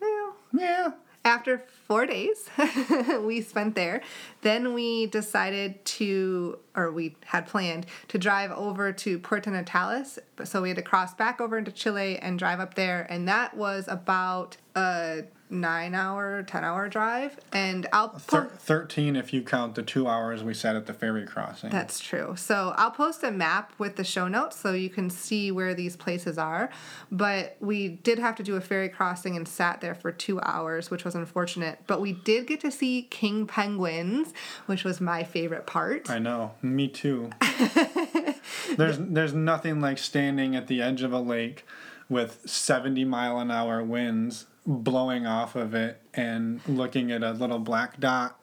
Well, 0.01 0.37
yeah. 0.55 0.93
After 1.25 1.59
four 1.87 2.07
days 2.07 2.49
we 3.21 3.41
spent 3.41 3.75
there 3.75 4.03
then 4.43 4.75
we 4.75 5.07
decided 5.07 5.85
to 5.85 6.59
or 6.75 6.91
we 6.91 7.17
had 7.27 7.47
planned 7.47 7.87
to 8.09 8.19
drive 8.19 8.51
over 8.51 8.93
to 8.93 9.19
puerto 9.19 9.51
natales. 9.51 10.19
So 10.45 10.63
we 10.63 10.69
had 10.69 10.77
to 10.77 10.83
cross 10.83 11.15
back 11.15 11.41
over 11.41 11.59
into 11.59 11.73
chile 11.73 12.19
and 12.19 12.39
drive 12.39 12.61
up 12.61 12.75
there. 12.75 13.07
And 13.11 13.29
that 13.29 13.57
was 13.57 13.89
about 13.89 14.57
a 14.75 15.25
nine 15.53 15.95
hour 15.95 16.43
ten 16.43 16.65
hour 16.65 16.89
drive 16.89 17.39
and 17.53 17.87
i'll 17.93 18.09
Thir- 18.19 18.51
Thirteen 18.59 19.15
if 19.17 19.33
you 19.33 19.43
count 19.43 19.75
the 19.75 19.83
two 19.83 20.09
hours 20.09 20.43
we 20.43 20.55
sat 20.55 20.75
at 20.77 20.87
the 20.87 20.95
ferry 20.95 21.27
crossing. 21.27 21.71
that's 21.71 22.01
true. 22.01 22.35
So 22.37 22.73
I'll 22.77 22.91
post 22.91 23.23
a 23.23 23.31
map 23.31 23.73
with 23.79 23.97
the 23.97 24.05
show 24.05 24.29
notes 24.29 24.57
so 24.59 24.73
you 24.73 24.89
can 24.89 25.11
see 25.11 25.51
where 25.51 25.75
these 25.75 25.97
places 25.97 26.39
are. 26.39 26.71
But 27.11 27.57
we 27.61 27.89
did 27.89 28.19
have 28.19 28.37
to 28.37 28.43
do 28.43 28.57
a 28.57 28.61
ferry 28.61 28.89
crossing 28.89 29.37
and 29.37 29.47
sat 29.47 29.81
there 29.81 29.95
for 29.95 30.11
two 30.13 30.41
hours, 30.41 30.91
which 30.91 31.05
was 31.05 31.15
unfortunate. 31.15 31.81
But 31.87 32.01
we 32.01 32.13
did 32.13 32.47
get 32.47 32.61
to 32.61 32.71
see 32.71 33.03
king 33.11 33.47
penguins, 33.47 34.33
which 34.67 34.85
was 34.85 35.01
my 35.01 35.25
favorite 35.25 35.67
part. 35.67 36.09
I 36.11 36.19
know. 36.19 36.53
Me 36.63 36.89
too. 36.89 37.31
there's 38.77 38.99
there's 38.99 39.35
nothing 39.35 39.81
like 39.81 39.99
standing 39.99 40.57
at 40.57 40.67
the 40.67 40.81
edge 40.81 41.03
of 41.03 41.13
a 41.13 41.21
lake 41.21 41.67
with 42.09 42.41
70 42.49 43.05
mile 43.05 43.39
an 43.39 43.51
hour 43.51 43.83
winds 43.83 44.47
blowing 44.67 45.27
off 45.27 45.57
of 45.57 45.75
it 45.75 46.01
and 46.15 46.61
looking 46.67 47.11
at 47.11 47.23
a 47.23 47.33
little 47.33 47.59
black 47.59 47.99
dot. 47.99 48.39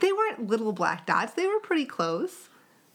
They 0.00 0.12
weren't 0.12 0.46
little 0.46 0.72
black 0.72 1.06
dots, 1.06 1.32
they 1.34 1.46
were 1.46 1.60
pretty 1.60 1.86
close. 1.86 2.48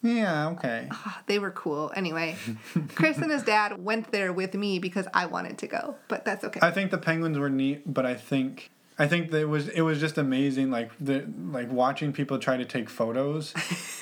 Yeah, 0.04 0.50
okay. 0.50 0.88
Ah, 0.90 1.22
They 1.28 1.38
were 1.38 1.52
cool. 1.52 1.92
Anyway, 1.96 2.36
Chris 2.96 3.18
and 3.18 3.30
his 3.32 3.44
dad 3.44 3.84
went 3.84 4.12
there 4.12 4.34
with 4.34 4.56
me 4.56 4.80
because 4.80 5.08
I 5.14 5.28
wanted 5.28 5.60
to 5.60 5.68
go, 5.68 5.96
but 6.08 6.26
that's 6.26 6.44
okay. 6.44 6.60
I 6.64 6.72
think 6.72 6.90
the 6.90 6.98
penguins 6.98 7.38
were 7.38 7.52
neat, 7.52 7.94
but 7.94 8.04
I 8.06 8.16
think 8.16 8.72
I 8.98 9.08
think 9.08 9.32
that 9.32 9.42
it 9.42 9.50
was 9.50 9.68
it 9.70 9.82
was 9.82 10.00
just 10.00 10.18
amazing 10.18 10.70
like 10.72 10.92
the 11.00 11.26
like 11.52 11.72
watching 11.72 12.14
people 12.14 12.40
try 12.40 12.58
to 12.58 12.66
take 12.66 12.90
photos 12.90 13.54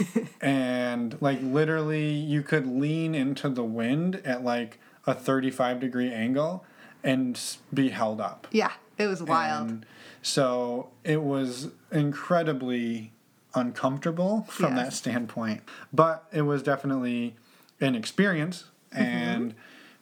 and 0.42 1.16
like 1.22 1.42
literally 1.42 2.10
you 2.10 2.42
could 2.44 2.68
lean 2.68 3.16
into 3.16 3.50
the 3.50 3.64
wind 3.64 4.22
at 4.26 4.44
like 4.44 4.80
a 5.06 5.14
35 5.14 5.80
degree 5.80 6.12
angle 6.12 6.66
and 7.04 7.40
be 7.74 7.90
held 7.90 8.20
up. 8.22 8.48
yeah, 8.52 8.72
it 8.98 9.08
was 9.08 9.22
wild. 9.24 9.70
And 9.70 9.86
so 10.22 10.90
it 11.04 11.22
was 11.22 11.70
incredibly 11.92 13.12
uncomfortable 13.56 14.44
from 14.50 14.76
that 14.76 14.94
standpoint. 14.94 15.62
But 15.94 16.26
it 16.32 16.42
was 16.44 16.62
definitely 16.64 17.36
an 17.80 17.96
experience 17.96 18.66
Mm-hmm. 18.92 19.04
and 19.04 19.56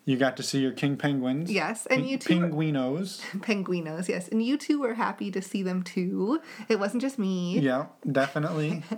You 0.08 0.15
got 0.15 0.38
to 0.38 0.43
see 0.43 0.60
your 0.62 0.72
king 0.72 0.96
penguins. 0.96 1.52
Yes, 1.52 1.86
and 1.86 2.08
you 2.10 2.17
two 2.17 2.39
Penguinos. 2.39 3.20
penguinos, 3.39 4.08
yes, 4.08 4.30
and 4.30 4.41
you 4.41 4.58
two 4.58 4.80
were 4.80 4.93
happy 4.93 5.30
to 5.32 5.41
see 5.41 5.63
them 5.63 5.84
too. 5.84 6.39
It 6.70 6.80
wasn't 6.80 7.02
just 7.02 7.20
me. 7.20 7.60
Yeah, 7.60 7.88
definitely. 8.10 8.84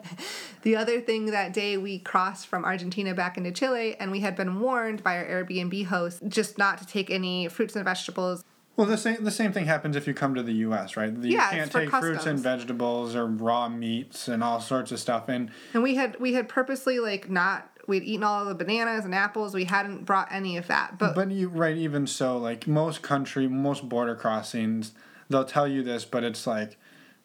The 0.62 0.76
other 0.76 1.00
thing 1.00 1.28
that 1.28 1.54
day 1.54 1.78
we 1.78 2.00
crossed 2.00 2.46
from 2.46 2.66
Argentina 2.66 3.16
back 3.16 3.38
into 3.38 3.52
Chile, 3.52 3.96
and 3.98 4.12
we 4.12 4.20
had 4.20 4.36
been 4.36 4.60
warned 4.60 5.02
by 5.04 5.18
our 5.18 5.26
Airbnb 5.26 5.86
host 5.86 6.22
just 6.28 6.58
not 6.58 6.78
to 6.80 6.86
take 6.86 7.10
any 7.10 7.48
fruits 7.48 7.78
and 7.78 7.86
vegetables. 7.86 8.44
Well, 8.76 8.86
the 8.86 8.98
same 8.98 9.24
the 9.24 9.32
same 9.32 9.52
thing 9.52 9.66
happens 9.66 9.96
if 9.96 10.06
you 10.06 10.14
come 10.14 10.36
to 10.36 10.44
the 10.44 10.54
U.S., 10.54 10.96
right? 10.96 11.12
You 11.12 11.32
Yeah, 11.32 11.50
can't 11.50 11.72
take 11.72 11.90
fruits 11.90 12.26
and 12.26 12.40
vegetables 12.40 13.16
or 13.16 13.26
raw 13.26 13.68
meats 13.68 14.28
and 14.28 14.44
all 14.44 14.62
sorts 14.62 14.92
of 14.92 15.00
stuff. 15.00 15.28
And 15.28 15.50
And 15.74 15.82
we 15.82 15.96
had 15.96 16.20
we 16.20 16.34
had 16.34 16.48
purposely 16.48 17.00
like 17.00 17.30
not 17.30 17.70
we'd 17.90 18.04
eaten 18.04 18.24
all 18.24 18.46
the 18.46 18.56
bananas 18.56 19.04
and 19.04 19.14
apples. 19.14 19.54
We 19.54 19.66
hadn't 19.66 20.06
brought 20.06 20.32
any 20.32 20.56
of 20.56 20.68
that, 20.68 20.98
but, 20.98 21.16
but 21.16 21.30
you 21.32 21.50
right, 21.50 21.76
even 21.76 22.08
so, 22.08 22.38
like 22.38 22.68
most 22.68 23.02
country, 23.02 23.48
most 23.48 23.90
border 23.90 24.16
crossings, 24.16 24.94
they'll 25.30 25.44
tell 25.44 25.68
you 25.68 25.84
this, 25.84 26.06
but 26.06 26.24
it's 26.24 26.48
like 26.48 26.78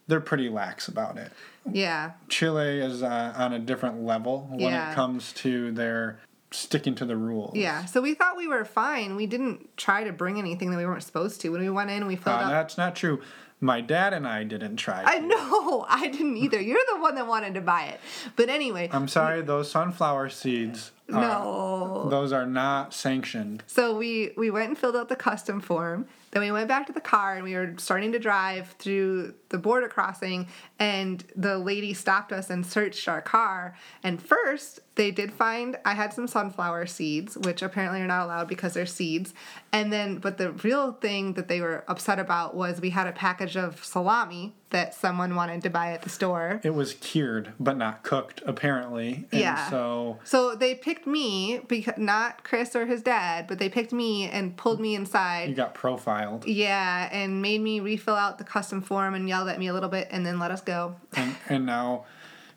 they're 0.08 0.20
pretty 0.20 0.48
lax 0.48 0.88
about 0.88 1.16
it. 1.18 1.30
yeah, 1.70 2.12
Chile 2.28 2.80
is 2.80 3.02
uh, 3.02 3.32
on 3.36 3.52
a 3.52 3.58
different 3.58 4.02
level 4.02 4.48
when 4.50 4.60
Yeah. 4.60 4.90
it 4.90 4.94
comes 4.94 5.32
to 5.34 5.70
their 5.72 6.18
sticking 6.50 6.94
to 6.96 7.04
the 7.04 7.16
rules. 7.16 7.54
yeah. 7.56 7.84
So 7.84 8.00
we 8.00 8.14
thought 8.14 8.36
we 8.36 8.46
were 8.46 8.64
fine. 8.64 9.16
We 9.16 9.26
didn't 9.26 9.76
try 9.76 10.04
to 10.04 10.12
bring 10.12 10.38
anything 10.38 10.70
that 10.70 10.76
we 10.76 10.86
weren't 10.86 11.02
supposed 11.02 11.40
to. 11.42 11.48
When 11.50 11.60
we 11.60 11.70
went 11.70 11.90
in, 11.90 12.06
we 12.06 12.16
filled 12.16 12.36
Uh, 12.36 12.40
up. 12.42 12.50
that's 12.50 12.78
not 12.78 12.94
true. 12.96 13.20
My 13.64 13.80
dad 13.80 14.12
and 14.12 14.28
I 14.28 14.44
didn't 14.44 14.76
try. 14.76 15.02
I 15.06 15.20
to. 15.20 15.26
know 15.26 15.86
I 15.88 16.08
didn't 16.08 16.36
either. 16.36 16.60
You're 16.60 16.84
the 16.92 17.00
one 17.00 17.14
that 17.14 17.26
wanted 17.26 17.54
to 17.54 17.62
buy 17.62 17.84
it. 17.84 18.00
But 18.36 18.50
anyway, 18.50 18.90
I'm 18.92 19.08
sorry, 19.08 19.40
those 19.40 19.70
sunflower 19.70 20.28
seeds. 20.28 20.92
Are, 21.12 21.20
no. 21.20 22.06
Those 22.08 22.32
are 22.32 22.46
not 22.46 22.94
sanctioned. 22.94 23.62
So 23.66 23.94
we 23.96 24.32
we 24.38 24.50
went 24.50 24.68
and 24.68 24.78
filled 24.78 24.96
out 24.96 25.10
the 25.10 25.16
custom 25.16 25.60
form. 25.60 26.06
Then 26.30 26.42
we 26.42 26.50
went 26.50 26.66
back 26.66 26.86
to 26.86 26.92
the 26.92 27.00
car 27.00 27.34
and 27.34 27.44
we 27.44 27.54
were 27.54 27.74
starting 27.76 28.10
to 28.12 28.18
drive 28.18 28.74
through 28.78 29.34
the 29.50 29.58
border 29.58 29.86
crossing 29.86 30.48
and 30.78 31.22
the 31.36 31.58
lady 31.58 31.94
stopped 31.94 32.32
us 32.32 32.50
and 32.50 32.64
searched 32.64 33.06
our 33.06 33.20
car. 33.20 33.76
And 34.02 34.20
first, 34.20 34.80
they 34.94 35.10
did 35.10 35.30
find 35.30 35.76
I 35.84 35.92
had 35.92 36.12
some 36.12 36.26
sunflower 36.26 36.86
seeds, 36.86 37.36
which 37.36 37.60
apparently 37.60 38.00
are 38.00 38.06
not 38.06 38.24
allowed 38.24 38.48
because 38.48 38.72
they're 38.72 38.86
seeds. 38.86 39.34
And 39.72 39.92
then 39.92 40.18
but 40.18 40.38
the 40.38 40.52
real 40.52 40.92
thing 40.92 41.34
that 41.34 41.48
they 41.48 41.60
were 41.60 41.84
upset 41.86 42.18
about 42.18 42.56
was 42.56 42.80
we 42.80 42.90
had 42.90 43.06
a 43.06 43.12
package 43.12 43.58
of 43.58 43.84
salami 43.84 44.54
that 44.74 44.92
someone 44.92 45.36
wanted 45.36 45.62
to 45.62 45.70
buy 45.70 45.92
at 45.92 46.02
the 46.02 46.10
store. 46.10 46.60
It 46.64 46.74
was 46.74 46.94
cured, 46.94 47.52
but 47.60 47.76
not 47.76 48.02
cooked, 48.02 48.42
apparently. 48.44 49.24
And 49.30 49.40
Yeah. 49.40 49.70
So 49.70 50.18
So 50.24 50.56
they 50.56 50.74
picked 50.74 51.06
me, 51.06 51.60
because 51.68 51.94
not 51.96 52.42
Chris 52.42 52.74
or 52.74 52.84
his 52.84 53.00
dad, 53.00 53.46
but 53.46 53.60
they 53.60 53.68
picked 53.68 53.92
me 53.92 54.28
and 54.28 54.56
pulled 54.56 54.80
me 54.80 54.96
inside. 54.96 55.48
you 55.48 55.54
got 55.54 55.74
profiled. 55.74 56.44
Yeah, 56.48 57.08
and 57.12 57.40
made 57.40 57.60
me 57.60 57.78
refill 57.78 58.16
out 58.16 58.38
the 58.38 58.44
custom 58.44 58.82
form 58.82 59.14
and 59.14 59.28
yelled 59.28 59.48
at 59.48 59.60
me 59.60 59.68
a 59.68 59.72
little 59.72 59.88
bit 59.88 60.08
and 60.10 60.26
then 60.26 60.40
let 60.40 60.50
us 60.50 60.60
go. 60.60 60.96
And, 61.12 61.36
and 61.48 61.64
now 61.64 62.06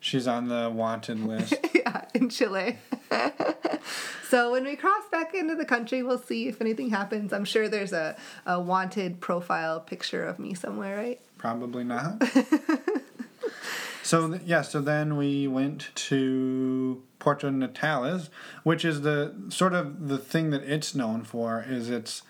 she's 0.00 0.26
on 0.26 0.48
the 0.48 0.72
wanted 0.74 1.20
list. 1.20 1.54
yeah, 1.72 2.04
in 2.14 2.30
Chile. 2.30 2.78
so 4.28 4.50
when 4.50 4.64
we 4.64 4.74
cross 4.74 5.04
back 5.12 5.34
into 5.36 5.54
the 5.54 5.64
country, 5.64 6.02
we'll 6.02 6.18
see 6.18 6.48
if 6.48 6.60
anything 6.60 6.90
happens. 6.90 7.32
I'm 7.32 7.44
sure 7.44 7.68
there's 7.68 7.92
a, 7.92 8.16
a 8.44 8.58
wanted 8.60 9.20
profile 9.20 9.78
picture 9.78 10.24
of 10.24 10.40
me 10.40 10.54
somewhere, 10.54 10.96
right? 10.96 11.20
Probably 11.38 11.84
not. 11.84 12.22
so 14.02 14.28
th- 14.28 14.42
yeah, 14.44 14.62
so 14.62 14.80
then 14.80 15.16
we 15.16 15.46
went 15.46 15.90
to 15.94 17.02
Puerto 17.18 17.48
Natales, 17.48 18.28
which 18.64 18.84
is 18.84 19.02
the 19.02 19.34
sort 19.48 19.72
of 19.72 20.08
the 20.08 20.18
thing 20.18 20.50
that 20.50 20.62
it's 20.64 20.94
known 20.94 21.24
for 21.24 21.64
is 21.66 21.88
it's 21.88 22.22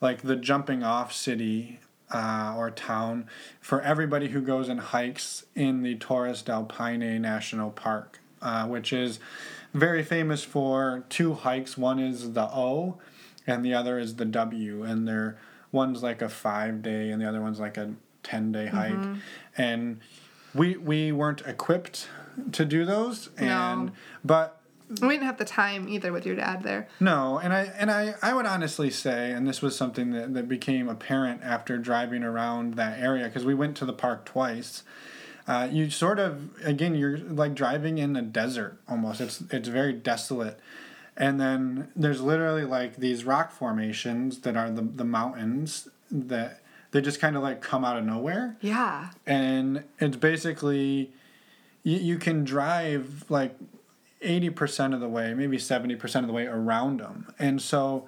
like 0.00 0.22
the 0.22 0.36
jumping 0.36 0.82
off 0.82 1.12
city 1.12 1.80
uh, 2.12 2.54
or 2.56 2.70
town 2.70 3.26
for 3.60 3.80
everybody 3.80 4.28
who 4.28 4.40
goes 4.40 4.68
and 4.68 4.80
hikes 4.80 5.44
in 5.54 5.82
the 5.82 5.94
Torres 5.96 6.42
del 6.42 6.64
Paine 6.64 7.20
National 7.20 7.70
Park, 7.70 8.20
uh, 8.42 8.66
which 8.66 8.92
is 8.92 9.20
very 9.72 10.02
famous 10.02 10.42
for 10.42 11.04
two 11.08 11.34
hikes. 11.34 11.78
One 11.78 11.98
is 11.98 12.32
the 12.32 12.44
O, 12.44 12.98
and 13.46 13.64
the 13.64 13.74
other 13.74 13.98
is 13.98 14.16
the 14.16 14.24
W, 14.24 14.82
and 14.82 15.06
they're 15.06 15.38
one's 15.72 16.02
like 16.02 16.20
a 16.20 16.28
five 16.28 16.82
day, 16.82 17.10
and 17.10 17.22
the 17.22 17.28
other 17.28 17.40
one's 17.40 17.60
like 17.60 17.76
a 17.76 17.94
ten 18.22 18.52
day 18.52 18.66
hike, 18.66 19.16
and 19.56 20.00
we 20.54 20.76
we 20.76 21.12
weren't 21.12 21.42
equipped 21.42 22.08
to 22.52 22.64
do 22.64 22.84
those, 22.84 23.30
and 23.36 23.86
No. 23.86 23.92
but 24.24 24.60
We 25.00 25.08
didn't 25.08 25.24
have 25.26 25.38
the 25.38 25.44
time 25.44 25.88
either 25.88 26.12
with 26.12 26.26
your 26.26 26.36
dad 26.36 26.62
there. 26.62 26.88
no, 26.98 27.38
and 27.38 27.52
I 27.52 27.62
and 27.78 27.90
I, 27.90 28.14
I 28.22 28.34
would 28.34 28.46
honestly 28.46 28.90
say, 28.90 29.32
and 29.32 29.46
this 29.46 29.62
was 29.62 29.76
something 29.76 30.10
that, 30.12 30.34
that 30.34 30.48
became 30.48 30.88
apparent 30.88 31.42
after 31.42 31.78
driving 31.78 32.22
around 32.24 32.74
that 32.74 32.98
area 32.98 33.24
because 33.26 33.44
we 33.44 33.54
went 33.54 33.76
to 33.78 33.84
the 33.84 33.92
park 33.92 34.24
twice. 34.24 34.82
Uh, 35.46 35.68
you 35.70 35.90
sort 35.90 36.18
of 36.18 36.50
again 36.64 36.94
you're 36.94 37.18
like 37.18 37.54
driving 37.54 37.98
in 37.98 38.16
a 38.16 38.22
desert 38.22 38.78
almost. 38.88 39.20
It's 39.20 39.42
it's 39.50 39.68
very 39.68 39.92
desolate, 39.92 40.58
and 41.16 41.40
then 41.40 41.88
there's 41.96 42.20
literally 42.20 42.64
like 42.64 42.96
these 42.96 43.24
rock 43.24 43.50
formations 43.52 44.40
that 44.40 44.56
are 44.56 44.70
the 44.70 44.82
the 44.82 45.04
mountains 45.04 45.88
that 46.10 46.60
they 46.92 47.00
just 47.00 47.20
kind 47.20 47.36
of 47.36 47.42
like 47.42 47.60
come 47.60 47.84
out 47.84 47.96
of 47.96 48.04
nowhere. 48.04 48.56
Yeah. 48.60 49.10
and 49.26 49.84
it's 49.98 50.16
basically 50.16 51.12
you, 51.82 51.96
you 51.98 52.18
can 52.18 52.44
drive 52.44 53.24
like 53.28 53.56
80% 54.22 54.92
of 54.94 55.00
the 55.00 55.08
way 55.08 55.32
maybe 55.34 55.56
70% 55.56 56.14
of 56.20 56.26
the 56.26 56.32
way 56.32 56.46
around 56.46 57.00
them 57.00 57.32
and 57.38 57.60
so 57.62 58.06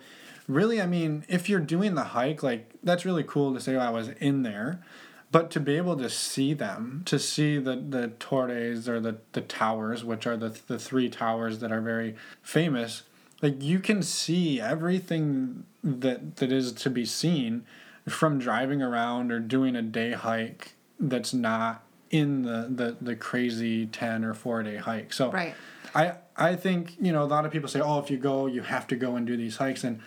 really 0.48 0.82
i 0.82 0.86
mean 0.86 1.24
if 1.28 1.48
you're 1.48 1.60
doing 1.60 1.94
the 1.94 2.02
hike 2.04 2.42
like 2.42 2.70
that's 2.82 3.04
really 3.04 3.22
cool 3.22 3.54
to 3.54 3.60
say 3.60 3.76
oh, 3.76 3.80
i 3.80 3.90
was 3.90 4.08
in 4.20 4.42
there. 4.42 4.82
But 5.30 5.50
to 5.52 5.60
be 5.60 5.78
able 5.78 5.96
to 5.96 6.10
see 6.10 6.52
them 6.52 7.02
to 7.06 7.18
see 7.18 7.56
the, 7.56 7.76
the 7.76 8.08
torres 8.18 8.86
or 8.86 9.00
the, 9.00 9.16
the 9.32 9.40
towers 9.40 10.04
which 10.04 10.26
are 10.26 10.36
the, 10.36 10.50
the 10.66 10.78
three 10.78 11.08
towers 11.08 11.60
that 11.60 11.72
are 11.72 11.80
very 11.80 12.16
famous 12.42 13.04
like 13.40 13.62
you 13.62 13.78
can 13.78 14.02
see 14.02 14.60
everything 14.60 15.64
that 15.82 16.36
that 16.36 16.52
is 16.52 16.72
to 16.72 16.90
be 16.90 17.06
seen 17.06 17.64
from 18.08 18.38
driving 18.38 18.82
around 18.82 19.30
or 19.32 19.38
doing 19.40 19.76
a 19.76 19.82
day 19.82 20.12
hike 20.12 20.72
that's 20.98 21.32
not 21.32 21.84
in 22.10 22.42
the 22.42 22.66
the, 22.70 22.96
the 23.00 23.16
crazy 23.16 23.86
10 23.86 24.24
or 24.24 24.34
4 24.34 24.62
day 24.62 24.76
hike 24.76 25.12
so 25.12 25.30
Right. 25.30 25.54
i 25.94 26.14
i 26.36 26.54
think 26.56 26.96
you 27.00 27.12
know 27.12 27.22
a 27.22 27.30
lot 27.30 27.46
of 27.46 27.52
people 27.52 27.68
say 27.68 27.80
oh 27.80 27.98
if 27.98 28.10
you 28.10 28.18
go 28.18 28.46
you 28.46 28.62
have 28.62 28.86
to 28.88 28.96
go 28.96 29.16
and 29.16 29.26
do 29.26 29.36
these 29.36 29.56
hikes 29.56 29.82
and 29.84 30.00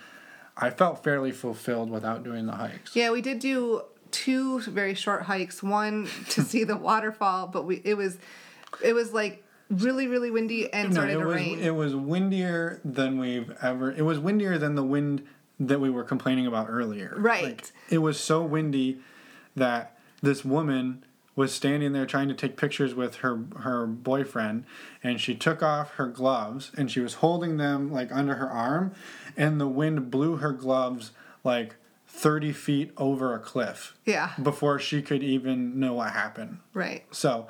i 0.56 0.70
felt 0.70 1.02
fairly 1.02 1.32
fulfilled 1.32 1.90
without 1.90 2.22
doing 2.22 2.46
the 2.46 2.52
hikes 2.52 2.94
Yeah, 2.94 3.10
we 3.10 3.22
did 3.22 3.38
do 3.40 3.82
two 4.12 4.60
very 4.60 4.94
short 4.94 5.22
hikes. 5.22 5.62
One 5.62 6.08
to 6.30 6.42
see 6.42 6.62
the 6.64 6.76
waterfall, 6.76 7.48
but 7.48 7.64
we 7.64 7.82
it 7.84 7.94
was 7.94 8.16
it 8.82 8.92
was 8.94 9.12
like 9.12 9.42
really 9.68 10.06
really 10.06 10.30
windy 10.30 10.72
and 10.72 10.90
no, 10.90 10.94
started 10.94 11.14
it 11.16 11.18
to 11.18 11.26
was 11.26 11.34
rain. 11.34 11.58
it 11.58 11.74
was 11.74 11.94
windier 11.96 12.80
than 12.84 13.18
we've 13.18 13.50
ever 13.60 13.90
it 13.90 14.02
was 14.02 14.18
windier 14.20 14.58
than 14.58 14.76
the 14.76 14.82
wind 14.84 15.26
that 15.58 15.80
we 15.80 15.90
were 15.90 16.04
complaining 16.04 16.46
about 16.46 16.66
earlier. 16.68 17.14
Right. 17.16 17.44
Like, 17.44 17.72
it 17.90 17.98
was 17.98 18.20
so 18.20 18.42
windy 18.42 18.98
that 19.54 19.96
this 20.22 20.44
woman 20.44 21.04
was 21.34 21.52
standing 21.52 21.92
there 21.92 22.06
trying 22.06 22.28
to 22.28 22.34
take 22.34 22.56
pictures 22.56 22.94
with 22.94 23.16
her 23.16 23.44
her 23.58 23.86
boyfriend 23.86 24.64
and 25.02 25.20
she 25.20 25.34
took 25.34 25.62
off 25.62 25.90
her 25.92 26.06
gloves 26.06 26.72
and 26.76 26.90
she 26.90 27.00
was 27.00 27.14
holding 27.14 27.58
them 27.58 27.92
like 27.92 28.10
under 28.10 28.36
her 28.36 28.50
arm 28.50 28.94
and 29.36 29.60
the 29.60 29.68
wind 29.68 30.10
blew 30.10 30.36
her 30.36 30.52
gloves 30.52 31.10
like 31.44 31.76
30 32.08 32.52
feet 32.52 32.92
over 32.96 33.34
a 33.34 33.38
cliff 33.38 33.94
yeah, 34.06 34.32
before 34.42 34.78
she 34.78 35.02
could 35.02 35.22
even 35.22 35.78
know 35.78 35.92
what 35.94 36.12
happened. 36.12 36.58
Right. 36.72 37.04
so 37.10 37.48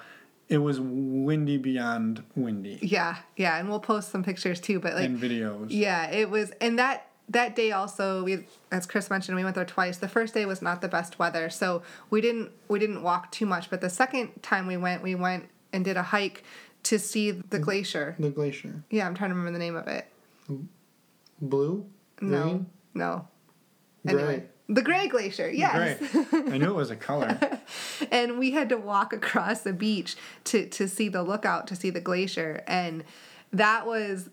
it 0.48 0.58
was 0.58 0.80
windy 0.80 1.56
beyond 1.56 2.22
windy. 2.34 2.78
Yeah, 2.80 3.16
yeah, 3.36 3.58
and 3.58 3.68
we'll 3.68 3.80
post 3.80 4.10
some 4.10 4.22
pictures 4.22 4.60
too. 4.60 4.78
But 4.78 4.94
like, 4.94 5.04
and 5.04 5.20
videos. 5.20 5.66
Yeah, 5.70 6.08
it 6.10 6.30
was, 6.30 6.52
and 6.60 6.78
that 6.78 7.08
that 7.28 7.56
day 7.56 7.72
also 7.72 8.22
we, 8.24 8.46
as 8.70 8.86
Chris 8.86 9.10
mentioned, 9.10 9.36
we 9.36 9.44
went 9.44 9.56
there 9.56 9.64
twice. 9.64 9.98
The 9.98 10.08
first 10.08 10.34
day 10.34 10.46
was 10.46 10.62
not 10.62 10.80
the 10.80 10.88
best 10.88 11.18
weather, 11.18 11.50
so 11.50 11.82
we 12.10 12.20
didn't 12.20 12.50
we 12.68 12.78
didn't 12.78 13.02
walk 13.02 13.30
too 13.32 13.46
much. 13.46 13.70
But 13.70 13.80
the 13.80 13.90
second 13.90 14.42
time 14.42 14.66
we 14.66 14.76
went, 14.76 15.02
we 15.02 15.14
went 15.14 15.48
and 15.72 15.84
did 15.84 15.96
a 15.96 16.02
hike 16.02 16.44
to 16.84 16.98
see 16.98 17.32
the 17.32 17.58
glacier. 17.58 18.14
the 18.18 18.30
glacier 18.30 18.84
Yeah, 18.90 19.06
I'm 19.06 19.14
trying 19.14 19.30
to 19.30 19.34
remember 19.34 19.58
the 19.58 19.64
name 19.64 19.76
of 19.76 19.88
it. 19.88 20.06
blue 21.40 21.86
No, 22.20 22.42
green 22.42 22.66
no. 22.94 23.28
gray 24.06 24.14
Anyway, 24.14 24.44
the 24.68 24.82
Gray 24.82 25.06
Glacier. 25.06 25.48
Yes. 25.48 25.98
Great. 25.98 26.52
I 26.52 26.58
knew 26.58 26.70
it 26.70 26.74
was 26.74 26.90
a 26.90 26.96
color. 26.96 27.38
and 28.10 28.38
we 28.38 28.50
had 28.50 28.68
to 28.70 28.76
walk 28.76 29.12
across 29.12 29.60
the 29.60 29.72
beach 29.72 30.16
to 30.44 30.66
to 30.68 30.88
see 30.88 31.08
the 31.08 31.22
lookout 31.22 31.66
to 31.68 31.76
see 31.76 31.90
the 31.90 32.00
glacier 32.00 32.62
and 32.66 33.04
that 33.52 33.86
was 33.86 34.28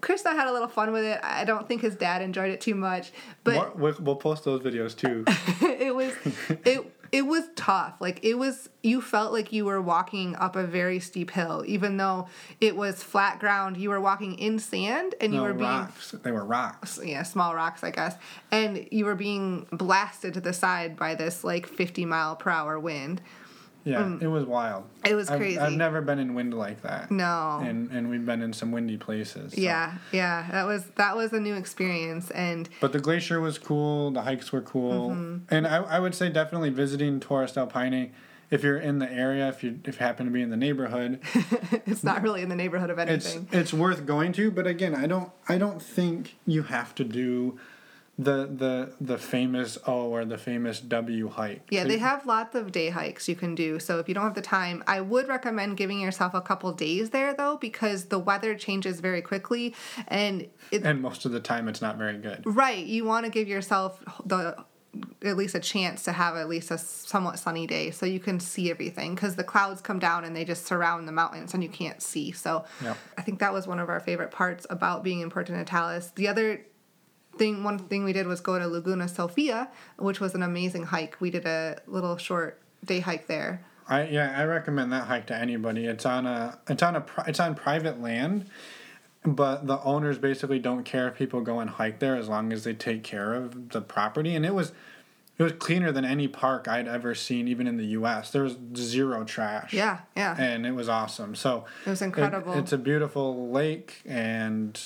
Chris 0.00 0.24
and 0.24 0.36
I 0.36 0.40
had 0.40 0.48
a 0.48 0.52
little 0.52 0.68
fun 0.68 0.92
with 0.92 1.04
it. 1.04 1.20
I 1.22 1.44
don't 1.44 1.68
think 1.68 1.82
his 1.82 1.94
dad 1.94 2.22
enjoyed 2.22 2.50
it 2.50 2.60
too 2.60 2.74
much, 2.74 3.12
but 3.44 3.76
More- 3.76 3.94
we'll, 4.00 4.16
post 4.16 4.44
those 4.44 4.60
videos 4.60 4.96
too. 4.96 5.24
it 5.66 5.94
was 5.94 6.14
it 6.64 6.92
it 7.12 7.22
was 7.22 7.44
tough. 7.56 7.94
Like 8.00 8.24
it 8.24 8.34
was 8.34 8.68
you 8.82 9.00
felt 9.00 9.32
like 9.32 9.52
you 9.52 9.64
were 9.64 9.80
walking 9.80 10.36
up 10.36 10.56
a 10.56 10.64
very 10.64 11.00
steep 11.00 11.30
hill, 11.30 11.64
even 11.66 11.96
though 11.96 12.28
it 12.60 12.76
was 12.76 13.02
flat 13.02 13.38
ground. 13.38 13.76
You 13.76 13.90
were 13.90 14.00
walking 14.00 14.38
in 14.38 14.58
sand 14.58 15.14
and 15.20 15.32
you 15.32 15.38
no, 15.38 15.44
were 15.44 15.54
being 15.54 15.70
rocks. 15.70 16.12
They 16.22 16.30
were 16.30 16.44
rocks. 16.44 17.00
yeah, 17.02 17.22
small 17.22 17.54
rocks, 17.54 17.82
I 17.82 17.90
guess. 17.90 18.16
And 18.50 18.88
you 18.90 19.04
were 19.04 19.14
being 19.14 19.66
blasted 19.72 20.34
to 20.34 20.40
the 20.40 20.52
side 20.52 20.96
by 20.96 21.14
this 21.14 21.42
like 21.44 21.66
50 21.66 22.04
mile 22.04 22.36
per 22.36 22.50
hour 22.50 22.78
wind. 22.78 23.20
Yeah, 23.84 24.18
it 24.20 24.26
was 24.26 24.44
wild. 24.44 24.84
It 25.04 25.14
was 25.14 25.30
I've- 25.30 25.38
crazy. 25.38 25.58
I've, 25.58 25.72
never 25.72 26.00
been 26.02 26.18
in 26.18 26.34
wind 26.34 26.52
like 26.54 26.82
that. 26.82 27.10
No. 27.10 27.60
And 27.64 27.90
and 27.90 28.10
we've 28.10 28.24
been 28.26 28.42
in 28.42 28.52
some 28.52 28.72
windy 28.72 28.96
places. 28.98 29.52
so. 29.54 29.60
Yeah, 29.60 29.94
yeah, 30.12 30.46
that 30.50 30.66
was 30.66 30.84
that 30.96 31.16
was 31.16 31.32
a 31.32 31.40
new 31.40 31.54
experience, 31.54 32.30
and 32.30 32.68
But 32.80 32.92
the 32.92 33.00
glacier 33.00 33.40
was 33.40 33.58
cool. 33.58 34.10
The 34.10 34.22
hikes 34.22 34.52
were 34.52 34.60
cool, 34.60 35.10
Mm-hmm. 35.10 35.54
and 35.54 35.66
I, 35.66 35.76
I 35.78 35.98
would 35.98 36.14
say 36.14 36.28
definitely 36.28 36.70
visiting 36.70 37.20
Torres 37.20 37.52
del 37.52 37.66
Paine. 37.66 38.12
If 38.50 38.64
you're 38.64 38.78
in 38.78 38.98
the 38.98 39.08
area, 39.10 39.48
if 39.48 39.62
you 39.62 39.78
if 39.84 40.00
you 40.00 40.04
happen 40.06 40.26
to 40.26 40.32
be 40.32 40.42
in 40.42 40.50
the 40.50 40.56
neighborhood, 40.56 41.20
it's 41.86 42.02
not 42.02 42.20
really 42.22 42.42
in 42.42 42.48
the 42.48 42.56
neighborhood 42.56 42.90
of 42.90 42.98
anything. 42.98 43.46
it's 43.52 43.54
it's 43.54 43.72
worth 43.72 44.04
going 44.06 44.32
to. 44.32 44.50
But 44.50 44.66
again, 44.66 44.94
I 44.94 45.06
don't 45.06 45.30
I 45.48 45.56
don't 45.56 45.80
think 45.80 46.36
you 46.46 46.64
have 46.64 46.92
to 46.96 47.04
do 47.04 47.58
the 48.24 48.46
the 48.46 48.92
the 49.00 49.16
famous 49.18 49.78
O 49.86 50.08
or 50.10 50.24
the 50.24 50.36
famous 50.36 50.80
W 50.80 51.28
hike. 51.28 51.62
Yeah, 51.70 51.84
they 51.84 51.98
have 51.98 52.26
lots 52.26 52.54
of 52.54 52.70
day 52.70 52.90
hikes 52.90 53.28
you 53.28 53.34
can 53.34 53.54
do. 53.54 53.78
So 53.78 53.98
if 53.98 54.08
you 54.08 54.14
don't 54.14 54.24
have 54.24 54.34
the 54.34 54.42
time, 54.42 54.84
I 54.86 55.00
would 55.00 55.26
recommend 55.28 55.76
giving 55.78 56.00
yourself 56.00 56.34
a 56.34 56.40
couple 56.40 56.70
days 56.72 57.10
there 57.10 57.32
though, 57.34 57.56
because 57.56 58.06
the 58.06 58.18
weather 58.18 58.54
changes 58.54 59.00
very 59.00 59.22
quickly, 59.22 59.74
and 60.08 60.46
it, 60.70 60.84
and 60.84 61.00
most 61.00 61.24
of 61.24 61.32
the 61.32 61.40
time 61.40 61.66
it's 61.68 61.80
not 61.80 61.96
very 61.96 62.18
good. 62.18 62.42
right, 62.44 62.84
you 62.84 63.04
want 63.04 63.24
to 63.24 63.30
give 63.30 63.48
yourself 63.48 64.02
the 64.26 64.56
at 65.22 65.36
least 65.36 65.54
a 65.54 65.60
chance 65.60 66.02
to 66.02 66.12
have 66.12 66.34
at 66.34 66.48
least 66.48 66.70
a 66.72 66.76
somewhat 66.76 67.38
sunny 67.38 67.64
day 67.64 67.92
so 67.92 68.04
you 68.04 68.18
can 68.18 68.40
see 68.40 68.72
everything 68.72 69.14
because 69.14 69.36
the 69.36 69.44
clouds 69.44 69.80
come 69.80 70.00
down 70.00 70.24
and 70.24 70.34
they 70.34 70.44
just 70.44 70.66
surround 70.66 71.06
the 71.06 71.12
mountains 71.12 71.54
and 71.54 71.62
you 71.62 71.68
can't 71.68 72.02
see 72.02 72.32
so 72.32 72.64
Yep. 72.82 72.96
i 73.16 73.22
think 73.22 73.38
that 73.38 73.52
was 73.52 73.68
one 73.68 73.78
of 73.78 73.88
our 73.88 74.00
favorite 74.00 74.32
parts 74.32 74.66
about 74.68 75.04
being 75.04 75.20
in 75.20 75.30
puerto 75.30 75.52
natales 75.52 76.12
the 76.16 76.26
other 76.26 76.66
thing 77.40 77.64
one 77.64 77.78
thing 77.90 78.04
we 78.04 78.12
did 78.18 78.26
was 78.26 78.40
go 78.40 78.54
to 78.58 78.66
laguna 78.76 79.08
sofia 79.08 79.58
which 79.98 80.20
was 80.24 80.34
an 80.38 80.42
amazing 80.42 80.84
hike 80.94 81.14
we 81.24 81.30
did 81.36 81.44
a 81.46 81.80
little 81.96 82.16
short 82.28 82.60
day 82.84 83.00
hike 83.00 83.26
there 83.26 83.52
I 83.88 83.98
yeah, 84.16 84.28
I 84.40 84.44
recommend 84.44 84.92
that 84.92 85.04
hike 85.08 85.26
to 85.32 85.36
anybody. 85.36 85.82
It's 85.92 86.06
on 86.06 86.24
a 86.24 86.60
it's 86.72 86.82
on 86.88 86.94
a 86.94 87.02
it's 87.26 87.40
on 87.40 87.56
private 87.56 88.00
land, 88.00 88.46
but 89.24 89.66
the 89.66 89.78
owners 89.82 90.16
basically 90.16 90.60
don't 90.60 90.84
care 90.84 91.08
if 91.08 91.14
people 91.16 91.40
go 91.40 91.58
and 91.58 91.68
hike 91.68 91.98
there 91.98 92.14
as 92.14 92.28
long 92.28 92.52
as 92.52 92.62
they 92.62 92.72
take 92.72 93.02
care 93.02 93.34
of 93.34 93.70
the 93.70 93.80
property. 93.80 94.36
And 94.36 94.46
it 94.46 94.54
was 94.54 94.70
it 95.38 95.42
was 95.42 95.52
cleaner 95.66 95.90
than 95.90 96.04
any 96.04 96.28
park 96.28 96.68
I'd 96.68 96.86
ever 96.86 97.16
seen, 97.16 97.48
even 97.48 97.66
in 97.66 97.78
the 97.78 97.86
U.S. 97.98 98.30
There 98.30 98.44
was 98.44 98.56
zero 98.76 99.24
trash. 99.24 99.72
yeah 99.72 100.00
yeah 100.16 100.36
and 100.38 100.64
it 100.64 100.74
was 100.76 100.88
awesome. 100.88 101.34
So 101.34 101.64
It 101.84 101.90
was 101.90 102.00
it- 102.00 102.04
incredible. 102.04 102.52
it's 102.52 102.72
a 102.72 102.78
beautiful 102.78 103.50
lake 103.50 104.02
and 104.06 104.80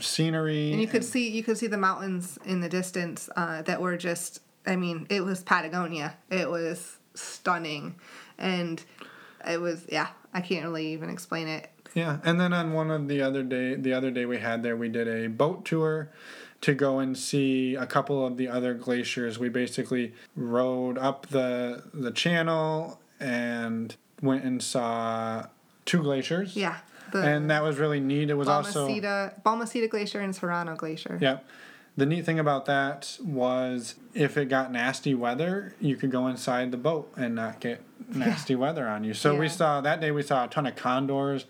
scenery. 0.00 0.72
and 0.72 0.80
you 0.80 0.86
could 0.86 1.04
see 1.04 1.28
you 1.30 1.42
could 1.42 1.58
see 1.58 1.66
the 1.66 1.76
mountains 1.78 2.38
in 2.44 2.60
the 2.60 2.68
distance 2.68 3.28
uh, 3.36 3.62
that 3.62 3.80
were 3.80 3.96
just 3.96 4.40
i 4.66 4.76
mean 4.76 5.06
it 5.10 5.22
was 5.22 5.42
patagonia 5.42 6.16
it 6.30 6.48
was 6.50 6.98
stunning 7.14 7.94
and 8.38 8.82
it 9.48 9.60
was 9.60 9.84
yeah 9.90 10.08
i 10.32 10.40
can't 10.40 10.64
really 10.64 10.92
even 10.92 11.10
explain 11.10 11.48
it 11.48 11.70
Yeah, 11.94 12.18
and 12.24 12.38
then 12.40 12.52
on 12.52 12.72
one 12.74 12.90
of 12.90 13.08
the 13.08 13.22
other 13.22 13.42
day, 13.42 13.74
the 13.74 13.94
other 13.94 14.10
day 14.10 14.26
we 14.26 14.38
had 14.38 14.62
there, 14.62 14.76
we 14.76 14.88
did 14.90 15.08
a 15.08 15.28
boat 15.28 15.64
tour 15.64 16.10
to 16.60 16.74
go 16.74 16.98
and 16.98 17.16
see 17.16 17.74
a 17.74 17.86
couple 17.86 18.26
of 18.26 18.36
the 18.36 18.48
other 18.48 18.74
glaciers. 18.74 19.38
We 19.38 19.48
basically 19.48 20.12
rode 20.36 20.98
up 20.98 21.26
the 21.28 21.84
the 21.94 22.10
channel 22.10 23.00
and 23.18 23.96
went 24.20 24.44
and 24.44 24.62
saw 24.62 25.46
two 25.86 26.02
glaciers. 26.02 26.54
yeah 26.56 26.78
the 27.20 27.26
and 27.26 27.50
that 27.50 27.62
was 27.62 27.78
really 27.78 28.00
neat. 28.00 28.30
It 28.30 28.34
was 28.34 28.48
also 28.48 28.86
balmaceda 28.88 29.42
balmaceda 29.42 29.88
glacier 29.90 30.20
and 30.20 30.34
serrano 30.34 30.74
glacier 30.76 31.18
Yep. 31.20 31.44
The 31.98 32.04
neat 32.04 32.26
thing 32.26 32.38
about 32.38 32.66
that 32.66 33.16
was 33.24 33.94
if 34.12 34.36
it 34.36 34.50
got 34.50 34.70
nasty 34.70 35.14
weather, 35.14 35.74
you 35.80 35.96
could 35.96 36.10
go 36.10 36.26
inside 36.26 36.70
the 36.70 36.76
boat 36.76 37.10
and 37.16 37.34
not 37.34 37.58
get 37.60 37.80
nasty 38.14 38.54
weather 38.54 38.86
on 38.86 39.02
you. 39.02 39.14
So 39.14 39.34
we 39.34 39.48
saw 39.48 39.80
that 39.80 40.00
day 40.00 40.10
we 40.10 40.22
saw 40.22 40.44
a 40.44 40.48
ton 40.48 40.66
of 40.66 40.76
condors, 40.76 41.46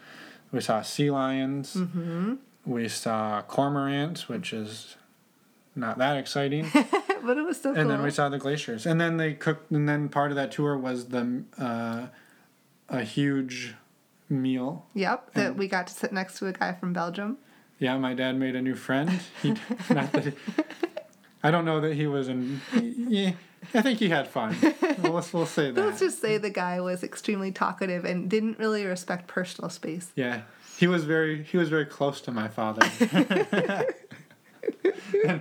we 0.53 0.61
saw 0.61 0.83
sea 0.83 1.11
lions, 1.11 1.75
Mm-hmm. 1.75 2.35
we 2.65 2.87
saw 2.89 3.43
cormorants, 3.49 4.29
which 4.29 4.53
is 4.53 4.97
not 5.75 5.99
that 5.99 6.17
exciting, 6.17 6.71
but 7.25 7.37
it 7.37 7.43
was 7.45 7.61
so 7.61 7.71
and 7.71 7.79
cool 7.79 7.89
then 7.89 8.03
we 8.03 8.11
saw 8.11 8.29
the 8.29 8.39
glaciers. 8.39 8.87
And 8.87 9.01
then 9.01 9.17
they 9.17 9.35
cooked, 9.35 9.71
and 9.73 9.89
then 9.89 10.09
part 10.09 10.31
of 10.31 10.37
that 10.37 10.53
tour 10.53 10.79
was 10.79 11.09
the 11.09 11.43
uh, 11.59 12.07
a 12.89 13.03
huge 13.03 13.75
meal. 14.29 14.87
yep 14.95 15.33
that 15.35 15.49
and- 15.49 15.59
we 15.59 15.69
got 15.69 15.87
to 15.87 15.95
sit 15.95 16.13
next 16.13 16.39
to 16.39 16.47
a 16.47 16.53
guy 16.53 16.73
from 16.73 16.93
belgium 16.93 17.39
Yeah, 17.79 17.97
my 17.99 18.15
dad 18.15 18.37
made 18.39 18.57
a 18.57 18.63
new 18.63 18.75
friend. 18.75 19.11
He, 19.43 19.51
not 19.91 20.11
that 20.13 20.35
I 21.43 21.51
don't 21.51 21.65
know 21.65 21.81
that 21.81 21.95
he 21.95 22.07
was 22.07 22.29
in. 22.29 22.61
Yeah, 22.73 23.33
I 23.75 23.83
think 23.83 23.99
he 24.01 24.09
had 24.09 24.27
fun. 24.27 24.57
Well, 25.03 25.13
let's 25.13 25.33
we'll 25.33 25.47
say 25.47 25.71
that. 25.71 25.85
let's 25.85 26.01
just 26.01 26.21
say 26.21 26.39
the 26.39 26.51
guy 26.51 26.81
was 26.81 27.05
extremely 27.05 27.53
talkative 27.53 28.05
and 28.05 28.29
didn't 28.31 28.59
really 28.59 28.85
respect 28.87 29.29
personal 29.29 29.69
space 29.71 30.11
Yeah, 30.17 30.41
he 30.79 30.87
was 30.87 31.05
very 31.05 31.45
he 31.45 31.57
was 31.59 31.69
very 31.69 31.87
close 31.87 32.21
to 32.23 32.33
my 32.33 32.49
father. 32.49 32.83
and 35.25 35.41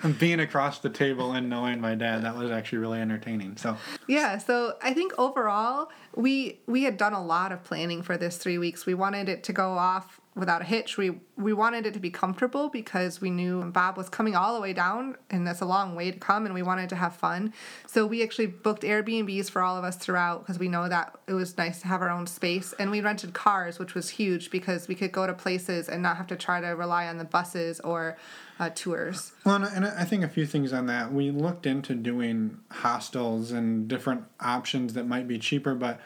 being 0.18 0.40
across 0.40 0.78
the 0.78 0.90
table 0.90 1.32
and 1.32 1.48
knowing 1.48 1.80
my 1.80 1.94
dad, 1.94 2.22
that 2.24 2.36
was 2.36 2.50
actually 2.50 2.78
really 2.78 3.00
entertaining. 3.00 3.56
So 3.56 3.76
Yeah, 4.06 4.38
so 4.38 4.74
I 4.82 4.92
think 4.92 5.12
overall 5.18 5.90
we 6.14 6.60
we 6.66 6.84
had 6.84 6.96
done 6.96 7.12
a 7.12 7.24
lot 7.24 7.52
of 7.52 7.64
planning 7.64 8.02
for 8.02 8.16
this 8.16 8.36
3 8.36 8.58
weeks. 8.58 8.86
We 8.86 8.94
wanted 8.94 9.28
it 9.28 9.44
to 9.44 9.52
go 9.52 9.72
off 9.72 10.20
without 10.36 10.60
a 10.60 10.64
hitch. 10.64 10.96
We 10.96 11.18
we 11.36 11.52
wanted 11.52 11.86
it 11.86 11.94
to 11.94 12.00
be 12.00 12.10
comfortable 12.10 12.68
because 12.68 13.20
we 13.20 13.30
knew 13.30 13.64
Bob 13.72 13.96
was 13.96 14.08
coming 14.08 14.36
all 14.36 14.54
the 14.54 14.60
way 14.60 14.72
down 14.72 15.16
and 15.30 15.46
that's 15.46 15.60
a 15.60 15.66
long 15.66 15.94
way 15.96 16.10
to 16.10 16.18
come 16.18 16.44
and 16.46 16.54
we 16.54 16.62
wanted 16.62 16.88
to 16.90 16.96
have 16.96 17.16
fun. 17.16 17.52
So 17.86 18.06
we 18.06 18.22
actually 18.22 18.46
booked 18.46 18.82
Airbnbs 18.82 19.50
for 19.50 19.60
all 19.62 19.76
of 19.76 19.84
us 19.84 19.96
throughout 19.96 20.40
because 20.42 20.58
we 20.58 20.68
know 20.68 20.88
that 20.88 21.14
it 21.26 21.32
was 21.34 21.56
nice 21.58 21.80
to 21.80 21.88
have 21.88 22.00
our 22.02 22.10
own 22.10 22.26
space 22.26 22.72
and 22.78 22.90
we 22.90 23.00
rented 23.00 23.32
cars 23.34 23.78
which 23.78 23.94
was 23.94 24.10
huge 24.10 24.50
because 24.50 24.88
we 24.88 24.94
could 24.94 25.12
go 25.12 25.26
to 25.26 25.34
places 25.34 25.88
and 25.88 26.02
not 26.02 26.16
have 26.18 26.26
to 26.28 26.36
try 26.36 26.60
to 26.60 26.68
rely 26.68 27.06
on 27.08 27.16
the 27.18 27.24
buses 27.24 27.80
or 27.80 28.16
uh, 28.58 28.70
tours. 28.74 29.32
Well, 29.44 29.56
and 29.56 29.64
I- 29.66 29.70
and 29.74 29.84
I 29.86 30.04
think 30.04 30.22
a 30.24 30.28
few 30.28 30.46
things 30.46 30.72
on 30.72 30.86
that. 30.86 31.12
We 31.12 31.30
looked 31.30 31.66
into 31.66 31.94
doing 31.94 32.58
hostels 32.70 33.52
and 33.52 33.86
different 33.88 34.24
options 34.40 34.94
that 34.94 35.06
might 35.06 35.28
be 35.28 35.38
cheaper, 35.38 35.74
but 35.74 36.00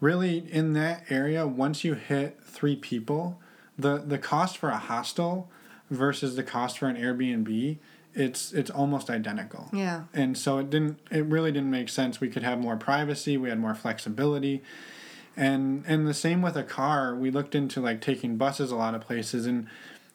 really 0.00 0.38
in 0.52 0.74
that 0.74 1.04
area, 1.08 1.46
once 1.46 1.84
you 1.84 1.94
hit 1.94 2.38
three 2.44 2.76
people, 2.76 3.40
the 3.78 3.98
the 3.98 4.18
cost 4.18 4.58
for 4.58 4.70
a 4.70 4.78
hostel 4.78 5.50
versus 5.90 6.36
the 6.36 6.42
cost 6.42 6.78
for 6.78 6.88
an 6.88 6.96
Airbnb, 6.96 7.78
it's 8.14 8.52
it's 8.52 8.70
almost 8.70 9.10
identical. 9.10 9.68
Yeah. 9.72 10.04
And 10.14 10.36
so 10.36 10.58
it 10.58 10.70
didn't 10.70 10.98
it 11.10 11.24
really 11.26 11.52
didn't 11.52 11.70
make 11.70 11.88
sense. 11.88 12.20
We 12.20 12.28
could 12.28 12.42
have 12.42 12.58
more 12.58 12.76
privacy, 12.76 13.36
we 13.36 13.48
had 13.48 13.58
more 13.58 13.74
flexibility. 13.74 14.62
And 15.36 15.84
and 15.86 16.06
the 16.06 16.14
same 16.14 16.40
with 16.40 16.56
a 16.56 16.64
car. 16.64 17.14
We 17.14 17.30
looked 17.30 17.54
into 17.54 17.80
like 17.80 18.00
taking 18.00 18.36
buses 18.36 18.70
a 18.70 18.76
lot 18.76 18.94
of 18.94 19.02
places 19.02 19.46
and 19.46 19.66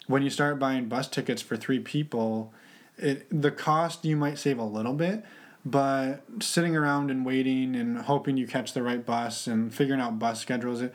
when 0.07 0.23
you 0.23 0.29
start 0.29 0.59
buying 0.59 0.87
bus 0.87 1.07
tickets 1.07 1.41
for 1.41 1.55
3 1.55 1.79
people, 1.79 2.51
it 2.97 3.27
the 3.29 3.51
cost 3.51 4.03
you 4.03 4.17
might 4.17 4.37
save 4.37 4.57
a 4.57 4.63
little 4.63 4.93
bit, 4.93 5.23
but 5.63 6.23
sitting 6.39 6.75
around 6.75 7.11
and 7.11 7.25
waiting 7.25 7.75
and 7.75 7.99
hoping 7.99 8.35
you 8.35 8.47
catch 8.47 8.73
the 8.73 8.81
right 8.81 9.05
bus 9.05 9.47
and 9.47 9.73
figuring 9.73 10.01
out 10.01 10.19
bus 10.19 10.41
schedules 10.41 10.81
it 10.81 10.93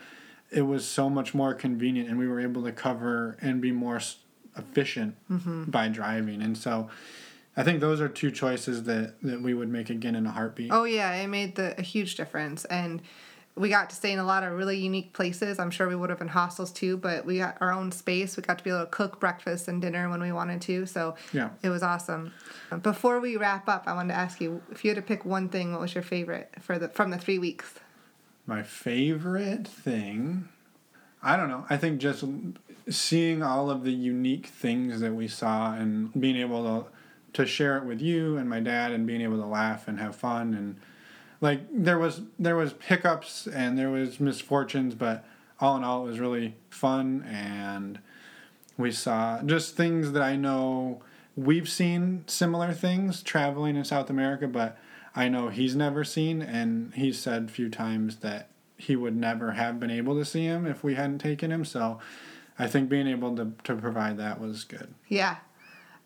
it 0.50 0.62
was 0.62 0.86
so 0.86 1.10
much 1.10 1.34
more 1.34 1.54
convenient 1.54 2.08
and 2.08 2.18
we 2.18 2.28
were 2.28 2.40
able 2.40 2.62
to 2.64 2.72
cover 2.72 3.36
and 3.40 3.60
be 3.60 3.72
more 3.72 4.00
efficient 4.56 5.16
mm-hmm. 5.30 5.64
by 5.64 5.88
driving. 5.88 6.42
And 6.42 6.56
so 6.56 6.88
I 7.56 7.62
think 7.62 7.80
those 7.80 8.00
are 8.00 8.08
two 8.08 8.30
choices 8.30 8.84
that, 8.84 9.14
that 9.22 9.40
we 9.40 9.54
would 9.54 9.68
make 9.68 9.90
again 9.90 10.14
in 10.14 10.26
a 10.26 10.30
heartbeat. 10.30 10.70
Oh 10.72 10.84
yeah, 10.84 11.12
it 11.14 11.26
made 11.28 11.56
the 11.56 11.78
a 11.78 11.82
huge 11.82 12.16
difference, 12.16 12.66
and 12.66 13.00
we 13.54 13.70
got 13.70 13.88
to 13.88 13.96
stay 13.96 14.12
in 14.12 14.18
a 14.18 14.24
lot 14.24 14.44
of 14.44 14.52
really 14.52 14.76
unique 14.76 15.14
places. 15.14 15.58
I'm 15.58 15.70
sure 15.70 15.88
we 15.88 15.96
would 15.96 16.10
have 16.10 16.18
been 16.18 16.28
hostels 16.28 16.70
too, 16.70 16.98
but 16.98 17.24
we 17.24 17.38
got 17.38 17.56
our 17.62 17.72
own 17.72 17.90
space. 17.90 18.36
We 18.36 18.42
got 18.42 18.58
to 18.58 18.64
be 18.64 18.68
able 18.68 18.80
to 18.80 18.86
cook 18.90 19.18
breakfast 19.18 19.68
and 19.68 19.80
dinner 19.80 20.10
when 20.10 20.20
we 20.20 20.32
wanted 20.32 20.60
to, 20.62 20.84
so 20.84 21.14
Yeah. 21.32 21.48
it 21.62 21.70
was 21.70 21.82
awesome. 21.82 22.34
Before 22.82 23.20
we 23.20 23.38
wrap 23.38 23.66
up, 23.70 23.84
I 23.86 23.94
wanted 23.94 24.12
to 24.12 24.18
ask 24.18 24.38
you 24.38 24.60
if 24.70 24.84
you 24.84 24.90
had 24.90 24.96
to 24.96 25.02
pick 25.02 25.24
one 25.24 25.48
thing, 25.48 25.72
what 25.72 25.80
was 25.80 25.94
your 25.94 26.04
favorite 26.04 26.52
for 26.60 26.78
the 26.78 26.90
from 26.90 27.10
the 27.10 27.18
three 27.18 27.38
weeks? 27.38 27.72
My 28.46 28.62
favorite 28.62 29.66
thing, 29.66 30.48
I 31.22 31.36
don't 31.36 31.48
know. 31.48 31.66
I 31.68 31.76
think 31.76 32.00
just 32.00 32.24
seeing 32.88 33.42
all 33.42 33.70
of 33.70 33.82
the 33.82 33.92
unique 33.92 34.46
things 34.46 35.00
that 35.00 35.12
we 35.14 35.26
saw 35.26 35.74
and 35.74 36.12
being 36.18 36.36
able 36.36 36.62
to 36.64 36.86
to 37.32 37.44
share 37.44 37.76
it 37.76 37.84
with 37.84 38.00
you 38.00 38.38
and 38.38 38.48
my 38.48 38.60
dad 38.60 38.92
and 38.92 39.06
being 39.06 39.20
able 39.20 39.36
to 39.38 39.44
laugh 39.44 39.88
and 39.88 39.98
have 39.98 40.16
fun 40.16 40.54
and 40.54 40.74
like 41.42 41.60
there 41.70 41.98
was 41.98 42.22
there 42.38 42.56
was 42.56 42.74
hiccups 42.86 43.46
and 43.46 43.76
there 43.76 43.90
was 43.90 44.20
misfortunes, 44.20 44.94
but 44.94 45.24
all 45.60 45.76
in 45.76 45.84
all 45.84 46.04
it 46.04 46.08
was 46.08 46.20
really 46.20 46.54
fun 46.70 47.24
and 47.28 47.98
we 48.78 48.92
saw 48.92 49.42
just 49.42 49.76
things 49.76 50.12
that 50.12 50.22
I 50.22 50.36
know 50.36 51.02
we've 51.36 51.68
seen 51.68 52.24
similar 52.26 52.72
things 52.72 53.22
traveling 53.22 53.76
in 53.76 53.84
South 53.84 54.08
America, 54.08 54.48
but 54.48 54.78
I 55.16 55.28
know 55.28 55.48
he's 55.48 55.74
never 55.74 56.04
seen, 56.04 56.42
and 56.42 56.92
he's 56.94 57.18
said 57.18 57.44
a 57.44 57.48
few 57.48 57.70
times 57.70 58.16
that 58.16 58.50
he 58.76 58.94
would 58.94 59.16
never 59.16 59.52
have 59.52 59.80
been 59.80 59.90
able 59.90 60.14
to 60.16 60.24
see 60.24 60.44
him 60.44 60.66
if 60.66 60.84
we 60.84 60.94
hadn't 60.94 61.18
taken 61.18 61.50
him. 61.50 61.64
So 61.64 61.98
I 62.58 62.66
think 62.66 62.90
being 62.90 63.06
able 63.06 63.34
to, 63.36 63.52
to 63.64 63.74
provide 63.74 64.18
that 64.18 64.38
was 64.38 64.64
good. 64.64 64.92
Yeah, 65.08 65.36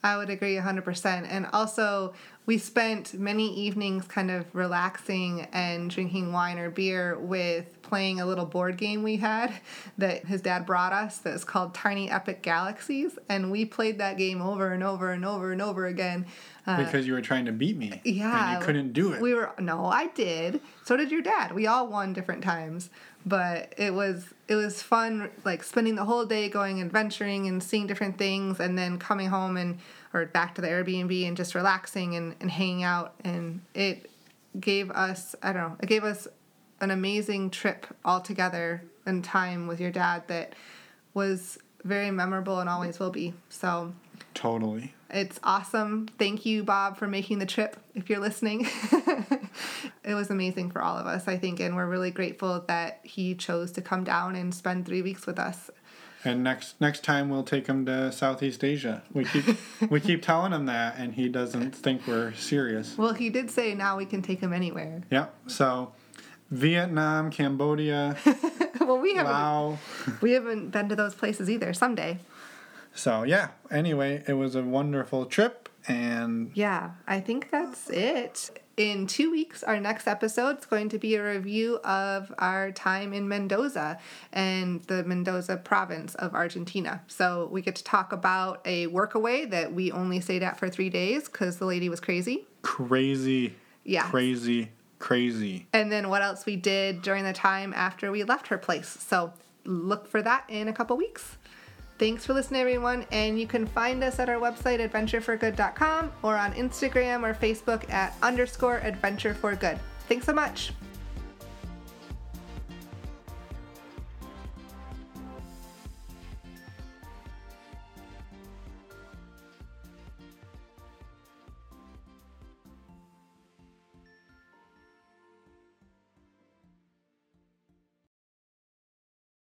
I 0.04 0.16
would 0.16 0.30
agree 0.30 0.54
100%. 0.54 1.26
And 1.28 1.46
also, 1.52 2.14
we 2.50 2.58
spent 2.58 3.14
many 3.14 3.54
evenings 3.54 4.08
kind 4.08 4.28
of 4.28 4.44
relaxing 4.52 5.46
and 5.52 5.88
drinking 5.88 6.32
wine 6.32 6.58
or 6.58 6.68
beer 6.68 7.16
with 7.16 7.80
playing 7.82 8.20
a 8.20 8.26
little 8.26 8.44
board 8.44 8.76
game 8.76 9.04
we 9.04 9.18
had 9.18 9.54
that 9.98 10.26
his 10.26 10.42
dad 10.42 10.66
brought 10.66 10.92
us 10.92 11.18
that's 11.18 11.44
called 11.44 11.72
Tiny 11.74 12.10
Epic 12.10 12.42
Galaxies. 12.42 13.16
And 13.28 13.52
we 13.52 13.64
played 13.64 13.98
that 13.98 14.18
game 14.18 14.42
over 14.42 14.72
and 14.72 14.82
over 14.82 15.12
and 15.12 15.24
over 15.24 15.52
and 15.52 15.62
over 15.62 15.86
again. 15.86 16.26
Uh, 16.66 16.82
because 16.82 17.06
you 17.06 17.12
were 17.12 17.22
trying 17.22 17.44
to 17.44 17.52
beat 17.52 17.76
me. 17.76 18.00
Yeah. 18.04 18.54
And 18.54 18.60
you 18.60 18.66
couldn't 18.66 18.94
do 18.94 19.12
it. 19.12 19.20
We 19.20 19.32
were, 19.32 19.52
no, 19.60 19.86
I 19.86 20.08
did. 20.08 20.60
So 20.84 20.96
did 20.96 21.12
your 21.12 21.22
dad. 21.22 21.54
We 21.54 21.68
all 21.68 21.86
won 21.86 22.12
different 22.12 22.42
times 22.42 22.90
but 23.26 23.74
it 23.76 23.92
was 23.92 24.32
it 24.48 24.54
was 24.54 24.82
fun 24.82 25.30
like 25.44 25.62
spending 25.62 25.94
the 25.94 26.04
whole 26.06 26.24
day 26.24 26.48
going 26.48 26.80
adventuring 26.80 27.46
and 27.46 27.62
seeing 27.62 27.86
different 27.86 28.16
things 28.16 28.58
and 28.58 28.78
then 28.78 28.98
coming 28.98 29.28
home 29.28 29.58
and 29.58 29.78
or 30.12 30.26
back 30.26 30.54
to 30.56 30.60
the 30.60 30.68
Airbnb 30.68 31.26
and 31.26 31.36
just 31.36 31.54
relaxing 31.54 32.16
and, 32.16 32.34
and 32.40 32.50
hanging 32.50 32.82
out 32.82 33.14
and 33.24 33.60
it 33.74 34.10
gave 34.58 34.90
us 34.90 35.36
I 35.42 35.52
don't 35.52 35.62
know 35.62 35.76
it 35.80 35.86
gave 35.86 36.04
us 36.04 36.26
an 36.80 36.90
amazing 36.90 37.50
trip 37.50 37.86
all 38.04 38.20
together 38.20 38.82
and 39.06 39.22
time 39.22 39.66
with 39.66 39.80
your 39.80 39.90
dad 39.90 40.24
that 40.28 40.54
was 41.14 41.58
very 41.84 42.10
memorable 42.10 42.58
and 42.60 42.68
always 42.68 42.98
will 42.98 43.10
be 43.10 43.34
so 43.48 43.92
totally 44.34 44.94
it's 45.12 45.40
awesome. 45.42 46.08
Thank 46.18 46.46
you, 46.46 46.62
Bob, 46.62 46.96
for 46.96 47.08
making 47.08 47.40
the 47.40 47.46
trip. 47.46 47.76
If 47.94 48.08
you're 48.08 48.20
listening, 48.20 48.68
it 50.04 50.14
was 50.14 50.30
amazing 50.30 50.70
for 50.70 50.82
all 50.82 50.96
of 50.96 51.06
us, 51.06 51.26
I 51.26 51.36
think, 51.36 51.58
and 51.60 51.74
we're 51.74 51.86
really 51.86 52.12
grateful 52.12 52.64
that 52.68 53.00
he 53.02 53.34
chose 53.34 53.72
to 53.72 53.82
come 53.82 54.04
down 54.04 54.36
and 54.36 54.54
spend 54.54 54.86
three 54.86 55.02
weeks 55.02 55.26
with 55.26 55.38
us. 55.38 55.70
And 56.24 56.44
next 56.44 56.80
next 56.80 57.02
time 57.02 57.30
we'll 57.30 57.44
take 57.44 57.66
him 57.66 57.86
to 57.86 58.12
Southeast 58.12 58.62
Asia. 58.62 59.02
We 59.12 59.24
keep 59.24 59.56
we 59.90 60.00
keep 60.08 60.22
telling 60.22 60.52
him 60.52 60.66
that, 60.66 60.96
and 60.98 61.14
he 61.14 61.28
doesn't 61.28 61.74
think 61.74 62.06
we're 62.06 62.34
serious. 62.34 62.98
Well, 62.98 63.14
he 63.14 63.30
did 63.30 63.50
say 63.50 63.74
now 63.74 63.96
we 63.96 64.04
can 64.04 64.20
take 64.20 64.40
him 64.40 64.52
anywhere. 64.52 65.02
Yeah. 65.10 65.26
So, 65.46 65.92
Vietnam, 66.50 67.30
Cambodia. 67.30 68.16
well, 68.80 68.98
we 68.98 69.14
haven't. 69.14 69.32
Wow. 69.32 69.78
we 70.20 70.32
haven't 70.32 70.70
been 70.70 70.90
to 70.90 70.96
those 70.96 71.14
places 71.14 71.48
either. 71.48 71.72
Someday. 71.72 72.18
So 72.94 73.22
yeah. 73.22 73.48
Anyway, 73.70 74.22
it 74.26 74.34
was 74.34 74.54
a 74.54 74.62
wonderful 74.62 75.24
trip, 75.24 75.70
and 75.88 76.50
yeah, 76.54 76.90
I 77.06 77.20
think 77.20 77.50
that's 77.50 77.88
it. 77.88 78.50
In 78.76 79.06
two 79.06 79.30
weeks, 79.30 79.62
our 79.62 79.78
next 79.78 80.06
episode 80.06 80.58
is 80.58 80.64
going 80.64 80.88
to 80.90 80.98
be 80.98 81.14
a 81.16 81.24
review 81.24 81.78
of 81.78 82.32
our 82.38 82.72
time 82.72 83.12
in 83.12 83.28
Mendoza 83.28 83.98
and 84.32 84.82
the 84.84 85.04
Mendoza 85.04 85.58
province 85.58 86.14
of 86.14 86.34
Argentina. 86.34 87.02
So 87.06 87.48
we 87.52 87.60
get 87.60 87.76
to 87.76 87.84
talk 87.84 88.12
about 88.12 88.60
a 88.64 88.86
workaway 88.86 89.50
that 89.50 89.74
we 89.74 89.92
only 89.92 90.20
stayed 90.20 90.42
at 90.42 90.58
for 90.58 90.70
three 90.70 90.88
days 90.88 91.28
because 91.28 91.58
the 91.58 91.66
lady 91.66 91.88
was 91.88 92.00
crazy. 92.00 92.46
Crazy. 92.62 93.54
Yeah. 93.84 94.08
Crazy. 94.08 94.70
Crazy. 94.98 95.66
And 95.72 95.90
then 95.90 96.08
what 96.08 96.22
else 96.22 96.46
we 96.46 96.56
did 96.56 97.02
during 97.02 97.24
the 97.24 97.32
time 97.32 97.74
after 97.74 98.10
we 98.10 98.24
left 98.24 98.48
her 98.48 98.58
place. 98.58 98.88
So 98.88 99.32
look 99.64 100.06
for 100.06 100.22
that 100.22 100.44
in 100.48 100.68
a 100.68 100.72
couple 100.72 100.96
weeks. 100.96 101.36
Thanks 102.00 102.24
for 102.24 102.32
listening, 102.32 102.62
everyone, 102.62 103.04
and 103.12 103.38
you 103.38 103.46
can 103.46 103.66
find 103.66 104.02
us 104.02 104.18
at 104.18 104.30
our 104.30 104.36
website, 104.36 104.80
adventureforgood.com, 104.80 106.10
or 106.22 106.34
on 106.34 106.54
Instagram 106.54 107.28
or 107.28 107.34
Facebook 107.34 107.92
at 107.92 108.16
underscore 108.22 108.78
adventure 108.78 109.34
for 109.34 109.54
good. 109.54 109.78
Thanks 110.08 110.24
so 110.24 110.32
much. 110.32 110.72